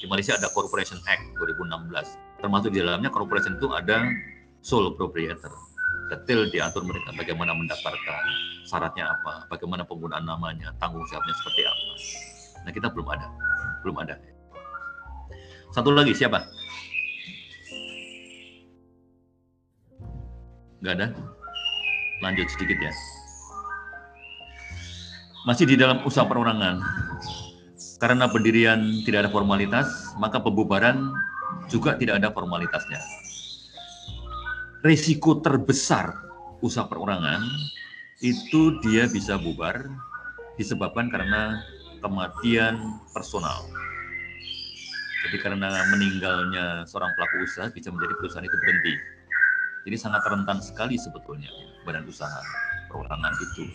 Di 0.00 0.08
Malaysia 0.08 0.32
ada 0.36 0.48
Corporation 0.52 0.96
Act 1.04 1.22
2016. 1.36 2.40
Termasuk 2.40 2.72
di 2.72 2.80
dalamnya 2.80 3.12
corporation 3.12 3.60
itu 3.60 3.68
ada 3.76 4.00
sole 4.64 4.96
proprietor. 4.96 5.52
Detail 6.08 6.48
diatur 6.50 6.82
mereka 6.88 7.14
bagaimana 7.14 7.54
mendaftarkan, 7.54 8.24
syaratnya 8.66 9.12
apa, 9.14 9.46
bagaimana 9.46 9.86
penggunaan 9.86 10.26
namanya, 10.26 10.74
tanggung 10.82 11.04
jawabnya 11.06 11.36
seperti 11.36 11.62
apa. 11.68 11.92
Nah 12.66 12.72
kita 12.74 12.88
belum 12.90 13.06
ada, 13.12 13.28
belum 13.86 13.96
ada. 14.02 14.16
Satu 15.70 15.94
lagi 15.94 16.16
siapa? 16.16 16.42
Gak 20.80 20.94
ada? 20.96 21.12
Lanjut 22.24 22.48
sedikit 22.56 22.80
ya. 22.80 22.92
Masih 25.44 25.68
di 25.68 25.76
dalam 25.76 26.02
usaha 26.02 26.24
perorangan. 26.24 26.80
Karena 28.00 28.24
pendirian 28.32 29.04
tidak 29.04 29.28
ada 29.28 29.30
formalitas, 29.30 30.16
maka 30.16 30.40
pembubaran 30.40 31.12
juga 31.68 31.94
tidak 32.00 32.24
ada 32.24 32.32
formalitasnya. 32.32 33.00
Risiko 34.80 35.44
terbesar 35.44 36.16
usaha 36.64 36.88
perorangan 36.88 37.44
itu 38.24 38.80
dia 38.80 39.04
bisa 39.04 39.36
bubar 39.36 39.84
disebabkan 40.56 41.12
karena 41.12 41.60
kematian 42.00 42.96
personal 43.12 43.68
jadi 45.20 45.36
karena 45.36 45.84
meninggalnya 45.92 46.88
seorang 46.88 47.12
pelaku 47.12 47.44
usaha 47.44 47.68
bisa 47.68 47.92
menjadi 47.92 48.16
perusahaan 48.16 48.46
itu 48.48 48.56
berhenti. 48.56 48.96
Jadi 49.84 49.96
sangat 50.00 50.24
rentan 50.24 50.64
sekali 50.64 50.96
sebetulnya 50.96 51.52
badan 51.84 52.08
usaha 52.08 52.40
perorangan 52.88 53.36
itu. 53.36 53.68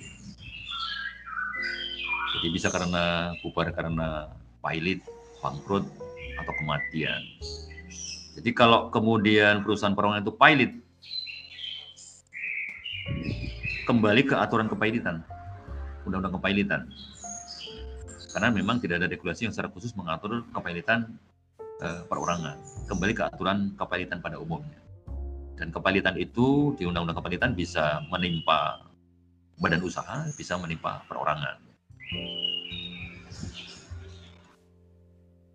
Jadi 2.39 2.47
bisa 2.51 2.67
karena 2.71 3.31
bubar 3.39 3.71
karena 3.71 4.31
pilot, 4.59 4.99
bangkrut, 5.39 5.85
atau 6.41 6.53
kematian. 6.59 7.21
Jadi 8.35 8.49
kalau 8.51 8.91
kemudian 8.91 9.63
perusahaan 9.63 9.95
perorangan 9.95 10.23
itu 10.25 10.33
pilot, 10.35 10.71
kembali 13.87 14.21
ke 14.27 14.35
aturan 14.35 14.67
kepailitan, 14.67 15.23
undang-undang 16.03 16.35
kepailitan. 16.41 16.81
Karena 18.35 18.51
memang 18.51 18.83
tidak 18.83 18.99
ada 18.99 19.07
regulasi 19.07 19.47
yang 19.47 19.53
secara 19.55 19.71
khusus 19.71 19.95
mengatur 19.95 20.43
kepailitan 20.51 21.15
uh, 21.79 22.03
perorangan, 22.11 22.59
kembali 22.91 23.13
ke 23.15 23.23
aturan 23.23 23.71
kepalitan 23.79 24.19
pada 24.19 24.35
umumnya. 24.35 24.81
Dan 25.55 25.71
kepalitan 25.71 26.19
itu 26.19 26.75
di 26.75 26.83
Undang-Undang 26.83 27.23
Kepalitan 27.23 27.51
bisa 27.55 28.03
menimpa 28.11 28.83
badan 29.55 29.79
usaha, 29.87 30.27
bisa 30.35 30.59
menimpa 30.59 31.07
perorangan. 31.07 31.74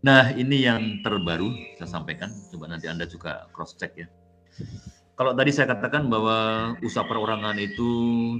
Nah, 0.00 0.32
ini 0.32 0.64
yang 0.64 1.04
terbaru 1.04 1.52
saya 1.76 2.00
sampaikan. 2.00 2.32
Coba 2.48 2.72
nanti 2.72 2.88
Anda 2.88 3.04
juga 3.04 3.46
cross 3.52 3.76
check 3.76 4.00
ya. 4.00 4.08
Kalau 5.12 5.36
tadi 5.36 5.52
saya 5.52 5.68
katakan 5.68 6.08
bahwa 6.08 6.72
usaha 6.80 7.04
perorangan 7.04 7.52
itu 7.60 7.88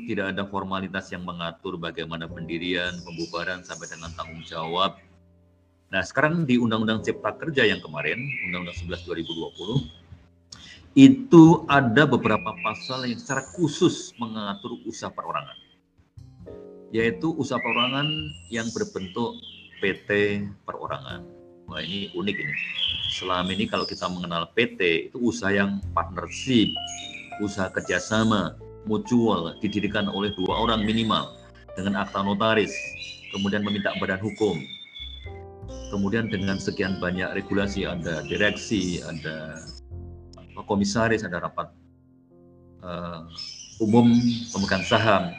tidak 0.09 0.33
ada 0.33 0.49
formalitas 0.49 1.13
yang 1.13 1.29
mengatur 1.29 1.77
bagaimana 1.77 2.25
pendirian, 2.25 2.97
pembubaran 3.05 3.61
sampai 3.61 3.93
dengan 3.93 4.09
tanggung 4.17 4.41
jawab 4.49 4.97
Nah, 5.91 6.07
sekarang 6.07 6.47
di 6.47 6.55
Undang-Undang 6.55 7.03
Cipta 7.03 7.35
Kerja 7.35 7.67
yang 7.67 7.83
kemarin, 7.83 8.23
Undang-Undang 8.47 8.79
11 8.79 9.11
2020, 9.11 9.91
itu 10.95 11.67
ada 11.67 12.07
beberapa 12.07 12.55
pasal 12.63 13.11
yang 13.11 13.19
secara 13.19 13.43
khusus 13.59 14.15
mengatur 14.15 14.79
usaha 14.87 15.11
perorangan. 15.11 15.59
Yaitu 16.91 17.31
usaha 17.39 17.63
perorangan 17.63 18.07
yang 18.51 18.67
berbentuk 18.75 19.39
PT 19.79 20.43
perorangan. 20.67 21.23
Wah, 21.71 21.81
ini 21.81 22.11
unik 22.13 22.37
ini. 22.37 22.55
Selama 23.15 23.51
ini 23.55 23.71
kalau 23.71 23.87
kita 23.87 24.11
mengenal 24.11 24.51
PT, 24.59 25.11
itu 25.11 25.19
usaha 25.23 25.55
yang 25.55 25.79
partnership, 25.95 26.67
usaha 27.39 27.71
kerjasama, 27.71 28.59
mutual, 28.91 29.55
didirikan 29.63 30.11
oleh 30.11 30.35
dua 30.35 30.67
orang 30.67 30.83
minimal, 30.83 31.31
dengan 31.79 32.03
akta 32.03 32.27
notaris, 32.27 32.75
kemudian 33.31 33.63
meminta 33.63 33.95
badan 34.03 34.19
hukum, 34.19 34.59
kemudian 35.91 36.31
dengan 36.31 36.57
sekian 36.57 37.03
banyak 37.03 37.27
regulasi 37.35 37.85
ada 37.85 38.23
direksi 38.25 39.03
ada 39.03 39.59
komisaris 40.65 41.27
ada 41.27 41.43
rapat 41.43 41.67
uh, 42.87 43.27
umum 43.83 44.15
pemegang 44.55 44.87
saham 44.87 45.35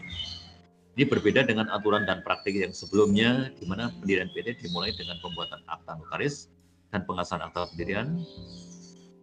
Ini 0.99 1.07
berbeda 1.07 1.47
dengan 1.47 1.71
aturan 1.71 2.03
dan 2.03 2.19
praktik 2.23 2.59
yang 2.59 2.75
sebelumnya, 2.75 3.51
di 3.55 3.63
mana 3.63 3.91
pendirian 4.03 4.27
PT 4.31 4.59
dimulai 4.59 4.91
dengan 4.91 5.15
pembuatan 5.23 5.63
akta 5.71 5.95
notaris 5.95 6.51
dan 6.91 7.07
pengasahan 7.07 7.47
akta 7.47 7.71
pendirian 7.71 8.19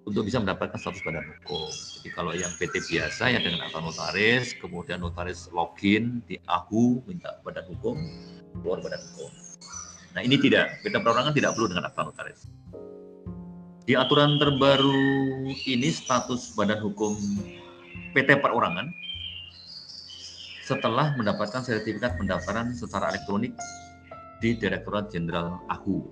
untuk 0.08 0.24
bisa 0.24 0.40
mendapatkan 0.40 0.80
status 0.80 1.04
badan 1.04 1.28
hukum. 1.28 1.68
Jadi 1.68 2.08
kalau 2.16 2.32
yang 2.32 2.48
PT 2.56 2.80
biasa 2.88 3.28
ya 3.28 3.38
dengan 3.44 3.68
akta 3.68 3.84
notaris, 3.84 4.56
kemudian 4.56 5.04
notaris 5.04 5.52
login 5.52 6.24
di 6.24 6.40
AHU 6.48 7.04
minta 7.04 7.36
badan 7.44 7.68
hukum, 7.68 8.00
keluar 8.64 8.80
badan 8.80 9.04
hukum. 9.12 9.30
Nah 10.16 10.24
ini 10.24 10.40
tidak, 10.40 10.80
PT 10.80 10.96
perorangan 11.04 11.36
tidak 11.36 11.52
perlu 11.52 11.68
dengan 11.68 11.84
akta 11.92 12.08
notaris. 12.08 12.48
Di 13.84 13.96
aturan 13.96 14.40
terbaru 14.40 14.96
ini 15.52 15.88
status 15.92 16.56
badan 16.56 16.80
hukum 16.80 17.16
PT 18.16 18.40
perorangan 18.40 18.88
setelah 20.64 21.16
mendapatkan 21.16 21.64
sertifikat 21.64 22.20
pendaftaran 22.20 22.76
secara 22.76 23.12
elektronik 23.12 23.56
di 24.44 24.56
Direktorat 24.56 25.08
Jenderal 25.08 25.60
AHU. 25.72 26.04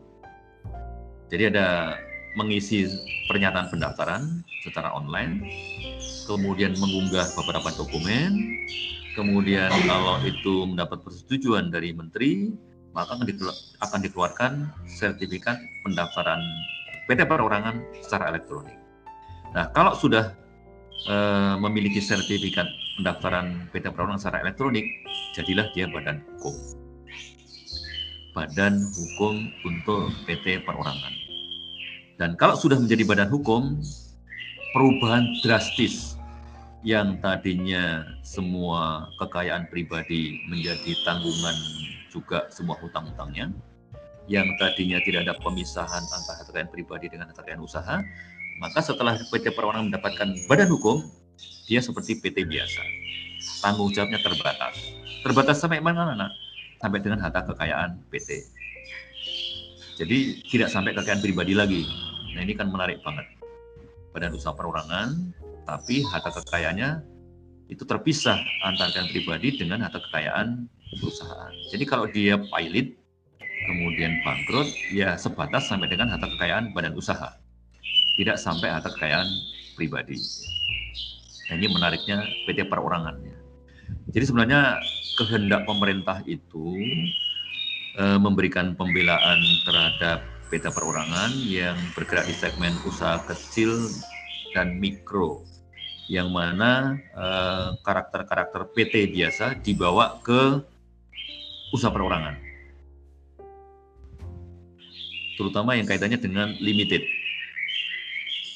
Jadi 1.29 1.53
ada 1.53 1.99
mengisi 2.37 2.87
pernyataan 3.27 3.73
pendaftaran 3.73 4.45
secara 4.61 4.93
online, 4.93 5.43
kemudian 6.29 6.77
mengunggah 6.77 7.25
beberapa 7.33 7.73
dokumen, 7.75 8.37
kemudian 9.17 9.73
kalau 9.89 10.21
itu 10.23 10.69
mendapat 10.69 11.01
persetujuan 11.01 11.73
dari 11.73 11.97
menteri, 11.97 12.53
maka 12.93 13.17
akan 13.81 14.01
dikeluarkan 14.05 14.53
sertifikat 14.85 15.57
pendaftaran 15.85 16.41
PT 17.09 17.25
Perorangan 17.25 17.81
secara 18.01 18.33
elektronik. 18.33 18.77
Nah, 19.53 19.73
kalau 19.73 19.97
sudah 19.97 20.33
e, 21.09 21.17
memiliki 21.61 22.01
sertifikat 22.01 22.69
pendaftaran 23.01 23.69
PT 23.73 23.93
Perorangan 23.93 24.21
secara 24.21 24.45
elektronik, 24.45 24.85
jadilah 25.37 25.69
dia 25.73 25.89
badan 25.89 26.25
hukum. 26.37 26.57
Badan 28.37 28.85
hukum 28.93 29.49
untuk 29.65 30.13
PT 30.29 30.65
Perorangan. 30.65 31.26
Dan 32.17 32.33
kalau 32.41 32.57
sudah 32.57 32.81
menjadi 32.81 33.05
badan 33.05 33.29
hukum, 33.29 33.77
perubahan 34.73 35.29
drastis 35.45 36.17
yang 36.81 37.21
tadinya 37.21 38.09
semua 38.25 39.13
kekayaan 39.21 39.69
pribadi 39.69 40.41
menjadi 40.49 40.97
tanggungan 41.05 41.57
juga 42.09 42.49
semua 42.49 42.81
hutang-hutangnya, 42.81 43.53
yang 44.27 44.49
tadinya 44.57 44.97
tidak 45.05 45.29
ada 45.29 45.35
pemisahan 45.45 46.03
antara 46.09 46.41
kekayaan 46.49 46.73
pribadi 46.73 47.07
dengan 47.13 47.29
kekayaan 47.37 47.61
usaha, 47.61 48.01
maka 48.65 48.81
setelah 48.81 49.21
PT 49.29 49.53
Perorangan 49.53 49.93
mendapatkan 49.93 50.29
badan 50.49 50.73
hukum, 50.73 51.05
dia 51.69 51.85
seperti 51.85 52.17
PT 52.17 52.49
biasa. 52.49 52.81
Tanggung 53.61 53.93
jawabnya 53.93 54.25
terbatas. 54.25 54.75
Terbatas 55.21 55.61
sampai 55.61 55.85
mana? 55.85 56.33
Sampai 56.81 57.05
dengan 57.05 57.21
harta 57.21 57.45
kekayaan 57.45 58.01
PT. 58.09 58.49
Jadi 59.97 60.45
tidak 60.45 60.69
sampai 60.69 60.93
kekayaan 60.93 61.25
pribadi 61.25 61.57
lagi. 61.57 61.89
Nah 62.37 62.45
ini 62.45 62.53
kan 62.53 62.69
menarik 62.69 63.01
banget. 63.01 63.25
Badan 64.13 64.37
usaha 64.37 64.53
perorangan, 64.53 65.33
tapi 65.65 66.05
harta 66.05 66.37
kekayaannya 66.37 67.01
itu 67.73 67.83
terpisah 67.89 68.37
antara 68.61 68.93
kekayaan 68.93 69.11
pribadi 69.13 69.49
dengan 69.57 69.89
harta 69.89 70.05
kekayaan 70.05 70.69
perusahaan. 71.01 71.53
Jadi 71.73 71.85
kalau 71.89 72.07
dia 72.13 72.37
pilot, 72.37 72.93
kemudian 73.73 74.21
bangkrut, 74.21 74.69
ya 74.93 75.17
sebatas 75.17 75.65
sampai 75.65 75.89
dengan 75.89 76.13
harta 76.13 76.29
kekayaan 76.29 76.77
badan 76.77 76.93
usaha. 76.93 77.33
Tidak 78.21 78.37
sampai 78.37 78.69
harta 78.77 78.93
kekayaan 78.93 79.29
pribadi. 79.81 80.21
Nah, 81.49 81.55
ini 81.57 81.67
menariknya 81.73 82.21
PT 82.45 82.69
perorangan. 82.69 83.17
Ya. 83.25 83.37
Jadi 84.13 84.25
sebenarnya 84.29 84.77
kehendak 85.17 85.65
pemerintah 85.65 86.21
itu 86.29 86.77
e, 87.97 88.05
memberikan 88.21 88.77
pembelaan 88.77 89.41
terhadap 89.65 90.23
PT 90.47 90.71
perorangan 90.71 91.35
yang 91.43 91.75
bergerak 91.99 92.31
di 92.31 92.35
segmen 92.39 92.71
usaha 92.87 93.19
kecil 93.27 93.91
dan 94.55 94.79
mikro, 94.79 95.43
yang 96.07 96.31
mana 96.31 96.97
eh, 96.97 97.69
karakter-karakter 97.83 98.71
PT 98.73 99.11
biasa 99.11 99.59
dibawa 99.59 100.23
ke 100.23 100.63
usaha 101.75 101.91
perorangan, 101.91 102.39
terutama 105.35 105.75
yang 105.75 105.85
kaitannya 105.85 106.17
dengan 106.17 106.55
limited 106.63 107.03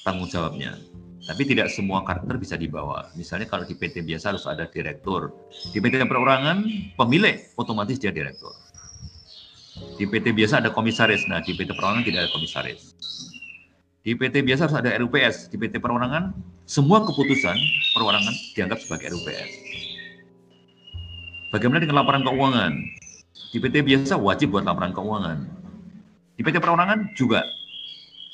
tanggung 0.06 0.30
jawabnya. 0.30 0.78
Tapi 1.20 1.46
tidak 1.46 1.70
semua 1.70 2.02
karakter 2.02 2.40
bisa 2.40 2.56
dibawa. 2.56 3.12
Misalnya 3.14 3.46
kalau 3.46 3.62
di 3.62 3.76
PT 3.76 4.02
biasa 4.02 4.34
harus 4.34 4.50
ada 4.50 4.66
direktur. 4.66 5.30
Di 5.70 5.78
PT 5.78 6.02
perorangan, 6.08 6.64
pemilik 6.98 7.54
otomatis 7.54 8.02
dia 8.02 8.10
direktur. 8.10 8.50
Di 10.00 10.08
PT 10.08 10.32
biasa 10.32 10.64
ada 10.64 10.72
komisaris. 10.72 11.28
Nah, 11.28 11.44
di 11.44 11.52
PT 11.52 11.76
perorangan 11.76 12.02
tidak 12.04 12.26
ada 12.26 12.30
komisaris. 12.32 12.96
Di 14.00 14.16
PT 14.16 14.40
biasa 14.40 14.66
harus 14.68 14.76
ada 14.80 14.96
RUPS. 14.96 15.52
Di 15.52 15.60
PT 15.60 15.76
perorangan, 15.76 16.32
semua 16.64 17.04
keputusan 17.04 17.56
perorangan 17.92 18.34
dianggap 18.56 18.80
sebagai 18.80 19.12
RUPS. 19.12 19.50
Bagaimana 21.52 21.84
dengan 21.84 22.00
laporan 22.00 22.24
keuangan? 22.24 22.72
Di 23.50 23.58
PT 23.58 23.82
biasa 23.82 24.16
wajib 24.16 24.56
buat 24.56 24.64
laporan 24.64 24.96
keuangan. 24.96 25.38
Di 26.38 26.40
PT 26.40 26.62
perorangan 26.62 27.12
juga 27.18 27.44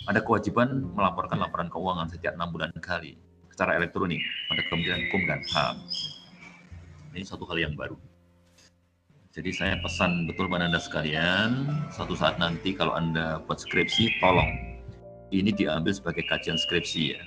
ada 0.06 0.22
kewajiban 0.22 0.94
melaporkan 0.94 1.42
laporan 1.42 1.66
keuangan 1.66 2.06
setiap 2.06 2.38
enam 2.38 2.54
bulan 2.54 2.70
kali 2.78 3.18
secara 3.50 3.74
elektronik 3.74 4.22
pada 4.46 4.62
Kementerian 4.70 5.00
Hukum 5.08 5.22
dan 5.26 5.40
HAM. 5.50 5.76
Ini 7.16 7.24
satu 7.26 7.48
hal 7.50 7.58
yang 7.58 7.74
baru. 7.74 7.96
Jadi 9.36 9.52
saya 9.52 9.76
pesan 9.84 10.24
betul 10.24 10.48
pada 10.48 10.64
Anda 10.64 10.80
sekalian, 10.80 11.68
satu 11.92 12.16
saat 12.16 12.40
nanti 12.40 12.72
kalau 12.72 12.96
Anda 12.96 13.44
buat 13.44 13.60
skripsi, 13.60 14.16
tolong 14.16 14.48
ini 15.28 15.52
diambil 15.52 15.92
sebagai 15.92 16.24
kajian 16.24 16.56
skripsi 16.56 17.12
ya. 17.12 17.20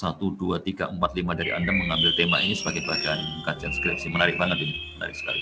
Satu, 0.00 0.32
dua, 0.40 0.64
tiga, 0.64 0.88
empat, 0.88 1.12
lima 1.12 1.36
dari 1.36 1.52
Anda 1.52 1.68
mengambil 1.68 2.16
tema 2.16 2.40
ini 2.40 2.56
sebagai 2.56 2.80
bagian 2.88 3.20
kajian 3.44 3.68
skripsi. 3.68 4.08
Menarik 4.08 4.40
banget 4.40 4.64
ini, 4.64 4.96
menarik 4.96 5.12
sekali. 5.12 5.40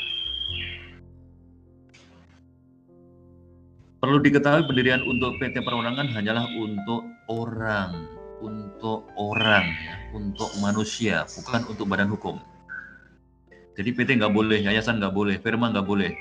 Perlu 4.02 4.18
diketahui 4.18 4.66
pendirian 4.66 5.06
untuk 5.06 5.38
PT 5.38 5.62
Perorangan 5.62 6.10
hanyalah 6.10 6.50
untuk 6.58 7.06
orang, 7.30 8.10
untuk 8.42 9.06
orang, 9.14 9.62
ya, 9.78 9.94
untuk 10.10 10.50
manusia, 10.58 11.22
bukan 11.38 11.70
untuk 11.70 11.86
badan 11.86 12.10
hukum. 12.10 12.42
Jadi 13.80 13.96
PT 13.96 14.20
nggak 14.20 14.36
boleh, 14.36 14.60
yayasan 14.60 15.00
nggak 15.00 15.16
boleh, 15.16 15.40
firma 15.40 15.72
nggak 15.72 15.88
boleh. 15.88 16.12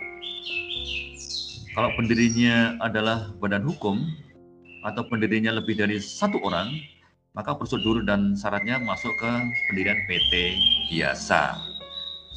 Kalau 1.76 1.91
pendirinya 2.00 2.80
adalah 2.80 3.36
badan 3.36 3.67
hukum 3.67 4.00
atau 4.88 5.04
pendirinya 5.12 5.60
lebih 5.60 5.76
dari 5.76 6.00
satu 6.00 6.39
orang, 6.39 6.72
maka 7.36 7.52
prosedur 7.60 8.08
dan 8.08 8.32
syaratnya 8.39 8.80
masuk 8.80 9.12
ke 9.19 9.32
pendirian 9.67 10.00
PT 10.08 10.56
biasa. 10.88 11.60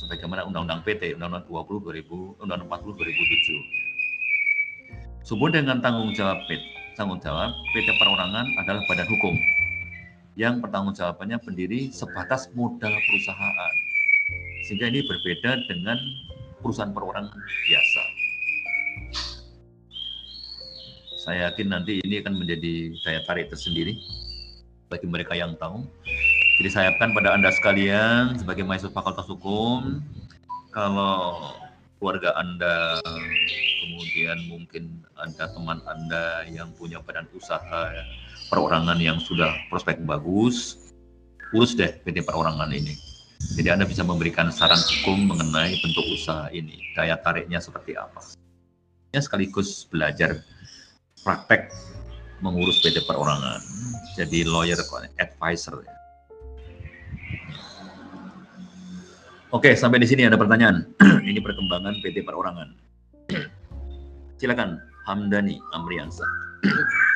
Sebagaimana 0.02 0.42
Undang-Undang 0.42 0.82
PT, 0.82 1.14
Undang-Undang 1.14 1.46
20 1.46 2.02
2000, 2.02 2.42
Undang-Undang 2.42 2.82
40 2.82 5.22
2007. 5.22 5.22
Sumber 5.22 5.54
dengan 5.54 5.78
tanggung 5.78 6.10
jawab 6.18 6.42
PT, 6.50 6.98
tanggung 6.98 7.22
jawab 7.22 7.54
PT 7.70 7.94
Perorangan 7.94 8.42
adalah 8.58 8.82
badan 8.90 9.06
hukum 9.06 9.38
yang 10.34 10.58
pertanggung 10.58 10.98
jawabannya 10.98 11.38
pendiri 11.46 11.94
sebatas 11.94 12.50
modal 12.58 12.90
perusahaan. 12.90 13.91
Sehingga 14.62 14.88
ini 14.88 15.02
berbeda 15.02 15.66
dengan 15.66 15.98
perusahaan 16.62 16.94
perorangan 16.94 17.34
biasa. 17.66 18.02
Saya 21.22 21.50
yakin 21.50 21.70
nanti 21.70 22.02
ini 22.02 22.18
akan 22.18 22.34
menjadi 22.34 22.98
daya 23.06 23.20
tarik 23.26 23.46
tersendiri 23.50 23.94
bagi 24.90 25.06
mereka 25.06 25.38
yang 25.38 25.54
tahu. 25.54 25.86
Jadi 26.58 26.68
saya 26.68 26.90
harapkan 26.90 27.14
pada 27.14 27.34
Anda 27.34 27.50
sekalian 27.54 28.38
sebagai 28.38 28.66
mahasiswa 28.66 28.90
Fakultas 28.90 29.30
Hukum, 29.30 30.02
kalau 30.74 31.54
keluarga 32.02 32.34
Anda 32.34 32.98
kemudian 33.82 34.50
mungkin 34.50 35.06
ada 35.14 35.46
teman 35.54 35.78
Anda 35.86 36.46
yang 36.50 36.74
punya 36.74 36.98
badan 37.02 37.30
usaha 37.34 37.94
perorangan 38.50 38.98
yang 38.98 39.22
sudah 39.22 39.54
prospek 39.70 40.02
bagus, 40.02 40.90
urus 41.54 41.78
deh 41.78 42.02
PT 42.02 42.26
perorangan 42.26 42.74
ini. 42.74 43.11
Jadi 43.52 43.68
Anda 43.68 43.84
bisa 43.84 44.00
memberikan 44.00 44.48
saran 44.48 44.80
hukum 44.80 45.28
mengenai 45.28 45.76
bentuk 45.82 46.08
usaha 46.08 46.48
ini, 46.54 46.80
daya 46.96 47.20
tariknya 47.20 47.60
seperti 47.60 47.98
apa. 47.98 48.32
Ya 49.12 49.20
sekaligus 49.20 49.84
belajar 49.90 50.40
praktek 51.20 51.68
mengurus 52.40 52.80
PT 52.80 53.04
perorangan, 53.04 53.60
jadi 54.16 54.48
lawyer 54.48 54.80
advisor. 55.20 55.84
Oke, 59.52 59.76
sampai 59.76 60.00
di 60.00 60.08
sini 60.08 60.24
ada 60.24 60.40
pertanyaan. 60.40 60.88
ini 61.28 61.36
perkembangan 61.36 62.00
PT 62.00 62.24
perorangan. 62.24 62.72
Silakan 64.40 64.80
Hamdani 65.06 65.58
Amriansa. 65.74 66.26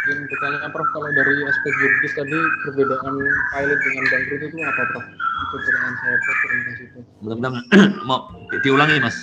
Yang 0.06 0.30
bertanya 0.30 0.70
Prof, 0.70 0.88
kalau 0.94 1.10
dari 1.10 1.34
aspek 1.46 1.72
juridis 1.82 2.12
tadi 2.14 2.38
perbedaan 2.66 3.14
pilot 3.54 3.80
dengan 3.82 4.04
bangkrut 4.10 4.42
itu 4.42 4.58
apa 4.62 4.82
Prof? 4.94 5.06
Itu 5.06 5.56
pertanyaan 5.62 5.94
saya 5.98 6.16
Prof, 6.18 6.38
terima 6.38 6.62
kasih. 6.66 6.86
Mudah-mudahan 7.22 7.54
mau 8.08 8.30
diulangi 8.62 9.02
Mas. 9.02 9.18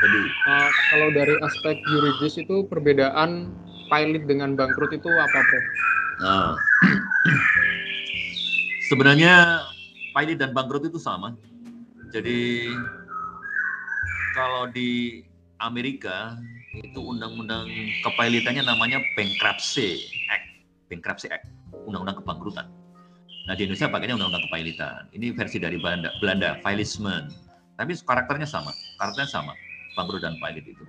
Tadi. 0.00 0.20
Uh, 0.46 0.70
kalau 0.94 1.08
dari 1.12 1.34
aspek 1.42 1.76
juridis 1.90 2.34
itu 2.38 2.56
perbedaan 2.70 3.50
pilot 3.90 4.24
dengan 4.30 4.54
bangkrut 4.54 4.94
itu 4.94 5.10
apa 5.10 5.38
Prof? 5.42 5.66
Nah, 6.22 6.50
sebenarnya 8.90 9.66
pilot 10.14 10.38
dan 10.38 10.54
bangkrut 10.54 10.86
itu 10.86 11.02
sama. 11.02 11.34
Jadi 12.10 12.74
kalau 14.34 14.66
di 14.70 15.22
Amerika 15.62 16.34
itu 16.70 17.00
undang-undang 17.02 17.66
kepailitannya 18.06 18.62
namanya 18.62 19.02
Bankruptcy 19.18 20.06
Act, 20.30 20.46
Bankruptcy 20.86 21.26
Act, 21.26 21.50
undang-undang 21.86 22.22
kebangkrutan. 22.22 22.70
Nah 23.50 23.58
di 23.58 23.66
Indonesia 23.66 23.90
pakainya 23.90 24.14
undang-undang 24.14 24.46
kepailitan. 24.46 25.10
Ini 25.10 25.34
versi 25.34 25.58
dari 25.58 25.74
Belanda, 25.82 26.14
Belanda, 26.22 26.62
Filisman. 26.62 27.26
Tapi 27.74 27.98
karakternya 28.06 28.46
sama, 28.46 28.70
karakternya 29.02 29.30
sama, 29.30 29.52
bangkrut 29.98 30.22
dan 30.22 30.38
pailit 30.38 30.62
itu. 30.62 30.84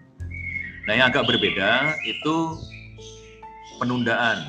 Nah 0.85 0.93
yang 0.93 1.09
agak 1.09 1.25
berbeda 1.25 1.97
itu 2.05 2.35
penundaan 3.81 4.45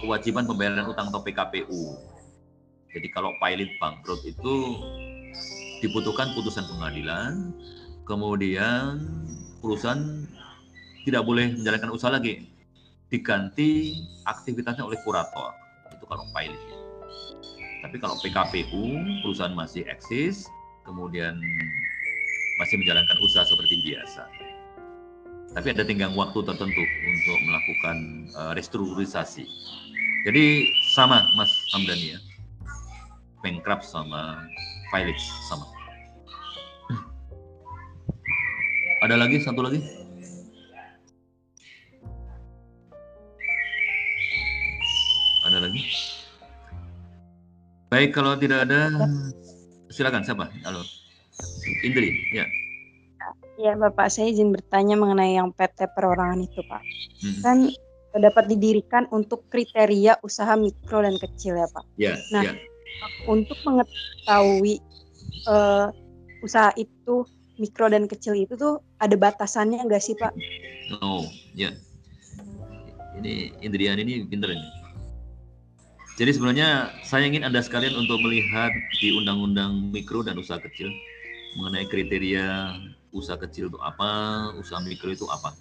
kewajiban 0.00 0.48
pembayaran 0.48 0.88
utang 0.88 1.12
atau 1.12 1.20
PKPU. 1.20 2.00
Jadi 2.96 3.12
kalau 3.12 3.36
pailit 3.36 3.68
bangkrut 3.76 4.24
itu 4.24 4.54
dibutuhkan 5.84 6.32
putusan 6.32 6.64
pengadilan, 6.64 7.52
kemudian 8.08 9.04
perusahaan 9.60 10.24
tidak 11.06 11.22
boleh 11.22 11.54
menjalankan 11.54 11.94
usaha 11.94 12.10
lagi. 12.10 12.50
Diganti 13.06 14.02
aktivitasnya 14.26 14.82
oleh 14.82 14.98
kurator. 15.06 15.54
Itu 15.94 16.04
kalau 16.10 16.26
pilot 16.34 16.76
tapi 17.86 18.02
kalau 18.02 18.18
PKPU 18.18 18.98
perusahaan 19.22 19.54
masih 19.54 19.86
eksis 19.86 20.50
kemudian 20.82 21.38
masih 22.58 22.82
menjalankan 22.82 23.14
usaha 23.22 23.46
seperti 23.46 23.78
biasa. 23.86 24.26
Tapi 25.54 25.70
ada 25.70 25.86
tenggang 25.86 26.18
waktu 26.18 26.42
tertentu 26.42 26.82
untuk 26.82 27.38
melakukan 27.46 27.96
uh, 28.34 28.52
restrukturisasi. 28.58 29.46
Jadi 30.26 30.66
sama 30.98 31.30
Mas 31.38 31.54
Hamdani 31.70 32.18
ya. 32.18 32.20
Bankrupt 33.46 33.86
sama 33.86 34.42
Felix 34.90 35.22
sama. 35.46 35.70
Ada 39.06 39.14
lagi? 39.14 39.38
Satu 39.38 39.62
lagi 39.62 39.78
Ada 45.46 45.62
lagi? 45.62 45.82
Baik, 47.86 48.18
kalau 48.18 48.34
tidak 48.34 48.66
ada, 48.66 48.90
silakan 49.94 50.26
siapa? 50.26 50.50
Halo, 50.66 50.82
Indri, 51.86 52.18
ya. 52.34 52.42
Ya, 53.56 53.72
Bapak, 53.78 54.10
saya 54.10 54.26
izin 54.34 54.50
bertanya 54.50 54.98
mengenai 54.98 55.38
yang 55.38 55.54
PT 55.54 55.86
perorangan 55.94 56.42
itu, 56.42 56.60
Pak. 56.66 56.82
Hmm. 57.22 57.40
Kan 57.46 57.58
dapat 58.18 58.50
didirikan 58.50 59.06
untuk 59.14 59.46
kriteria 59.46 60.18
usaha 60.26 60.58
mikro 60.58 61.06
dan 61.06 61.14
kecil 61.14 61.54
ya, 61.54 61.70
Pak. 61.70 61.84
Ya. 61.94 62.18
Nah, 62.34 62.42
ya. 62.42 62.52
untuk 63.30 63.56
mengetahui 63.62 64.82
uh, 65.46 65.94
usaha 66.42 66.74
itu 66.74 67.22
mikro 67.56 67.86
dan 67.86 68.10
kecil 68.10 68.34
itu 68.34 68.58
tuh 68.58 68.82
ada 68.98 69.14
batasannya 69.14 69.78
nggak 69.78 70.02
sih, 70.02 70.18
Pak? 70.18 70.34
Oh, 70.98 71.22
ya. 71.54 71.70
Ini 73.16 73.54
Indrian 73.62 74.02
ini 74.02 74.26
pinter 74.26 74.50
ini. 74.52 74.85
Jadi 76.16 76.30
sebenarnya 76.32 76.96
saya 77.04 77.28
ingin 77.28 77.44
Anda 77.44 77.60
sekalian 77.60 77.92
untuk 77.92 78.24
melihat 78.24 78.72
di 79.04 79.12
Undang-Undang 79.12 79.92
Mikro 79.92 80.24
dan 80.24 80.40
Usaha 80.40 80.56
Kecil 80.56 80.88
mengenai 81.60 81.88
kriteria 81.88 82.72
usaha 83.16 83.40
kecil 83.40 83.72
itu 83.72 83.78
apa, 83.80 84.52
usaha 84.60 84.78
mikro 84.84 85.08
itu 85.08 85.24
apa. 85.32 85.56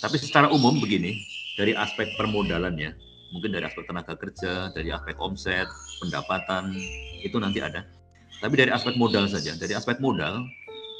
Tapi 0.00 0.16
secara 0.16 0.48
umum 0.48 0.80
begini, 0.80 1.20
dari 1.60 1.76
aspek 1.76 2.08
permodalan 2.16 2.74
ya, 2.80 2.90
mungkin 3.36 3.52
dari 3.52 3.68
aspek 3.68 3.84
tenaga 3.84 4.16
kerja, 4.16 4.72
dari 4.72 4.88
aspek 4.88 5.20
omset, 5.20 5.68
pendapatan, 6.00 6.72
itu 7.20 7.36
nanti 7.36 7.60
ada. 7.60 7.84
Tapi 8.40 8.54
dari 8.56 8.70
aspek 8.72 8.96
modal 8.96 9.28
saja, 9.28 9.52
dari 9.58 9.76
aspek 9.76 10.00
modal, 10.00 10.46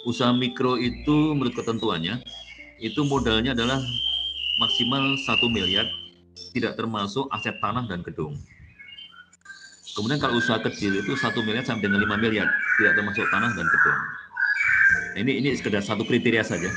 usaha 0.04 0.34
mikro 0.36 0.76
itu 0.76 1.32
menurut 1.32 1.56
ketentuannya, 1.56 2.20
itu 2.82 3.00
modalnya 3.08 3.56
adalah 3.56 3.80
maksimal 4.60 5.16
satu 5.24 5.46
miliar 5.48 5.86
tidak 6.52 6.76
termasuk 6.76 7.28
aset 7.34 7.56
tanah 7.60 7.84
dan 7.86 8.00
gedung. 8.02 8.36
Kemudian 9.96 10.22
kalau 10.22 10.38
usaha 10.38 10.62
kecil 10.62 10.94
itu 11.00 11.18
satu 11.18 11.42
miliar 11.42 11.66
sampai 11.66 11.90
dengan 11.90 12.06
5 12.06 12.22
miliar, 12.22 12.46
tidak 12.78 12.92
termasuk 12.94 13.26
tanah 13.34 13.50
dan 13.56 13.66
gedung. 13.66 14.00
Nah, 14.88 15.18
ini 15.26 15.32
ini 15.42 15.48
sekedar 15.58 15.82
satu 15.82 16.06
kriteria 16.06 16.46
saja. 16.46 16.70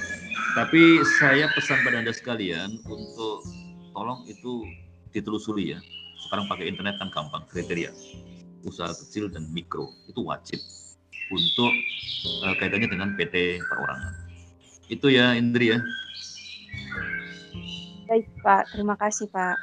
Tapi 0.57 0.99
saya 1.22 1.47
pesan 1.53 1.80
pada 1.86 2.01
anda 2.01 2.11
sekalian 2.11 2.82
untuk 2.89 3.45
tolong 3.93 4.26
itu 4.28 4.65
ditelusuri 5.13 5.78
ya. 5.78 5.80
Sekarang 6.28 6.49
pakai 6.49 6.67
internet 6.72 6.97
kan 6.99 7.13
gampang 7.13 7.45
kriteria 7.47 7.93
usaha 8.65 8.93
kecil 8.93 9.30
dan 9.30 9.49
mikro 9.49 9.89
itu 10.05 10.22
wajib 10.22 10.59
untuk 11.32 11.72
uh, 12.45 12.53
kaitannya 12.59 12.89
dengan 12.91 13.09
PT 13.15 13.63
perorangan. 13.65 14.13
Itu 14.91 15.07
ya 15.07 15.34
Indri 15.34 15.72
ya. 15.72 15.80
Baik 18.12 18.28
Pak, 18.43 18.68
terima 18.76 18.99
kasih 18.99 19.32
Pak. 19.32 19.55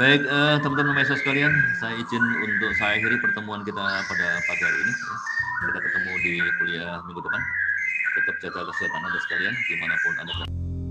Baik 0.00 0.24
uh, 0.24 0.56
teman-teman 0.64 0.96
mahasiswa 0.96 1.20
sekalian, 1.20 1.52
saya 1.76 1.92
izin 2.00 2.24
untuk 2.24 2.72
saya 2.80 2.96
akhiri 2.96 3.20
pertemuan 3.20 3.60
kita 3.60 3.76
pada 3.76 4.40
pagi 4.40 4.64
hari 4.64 4.78
ini. 4.80 4.92
Kita 5.68 5.78
ketemu 5.84 6.12
di 6.24 6.34
kuliah 6.56 6.96
minggu 7.04 7.20
depan. 7.20 7.42
Tetap 8.16 8.36
jaga 8.40 8.72
kesehatan 8.72 9.04
Anda 9.04 9.20
sekalian 9.20 9.52
di 9.52 9.74
mana 9.76 9.94
pun 10.00 10.14
Anda 10.16 10.32
berada. 10.32 10.85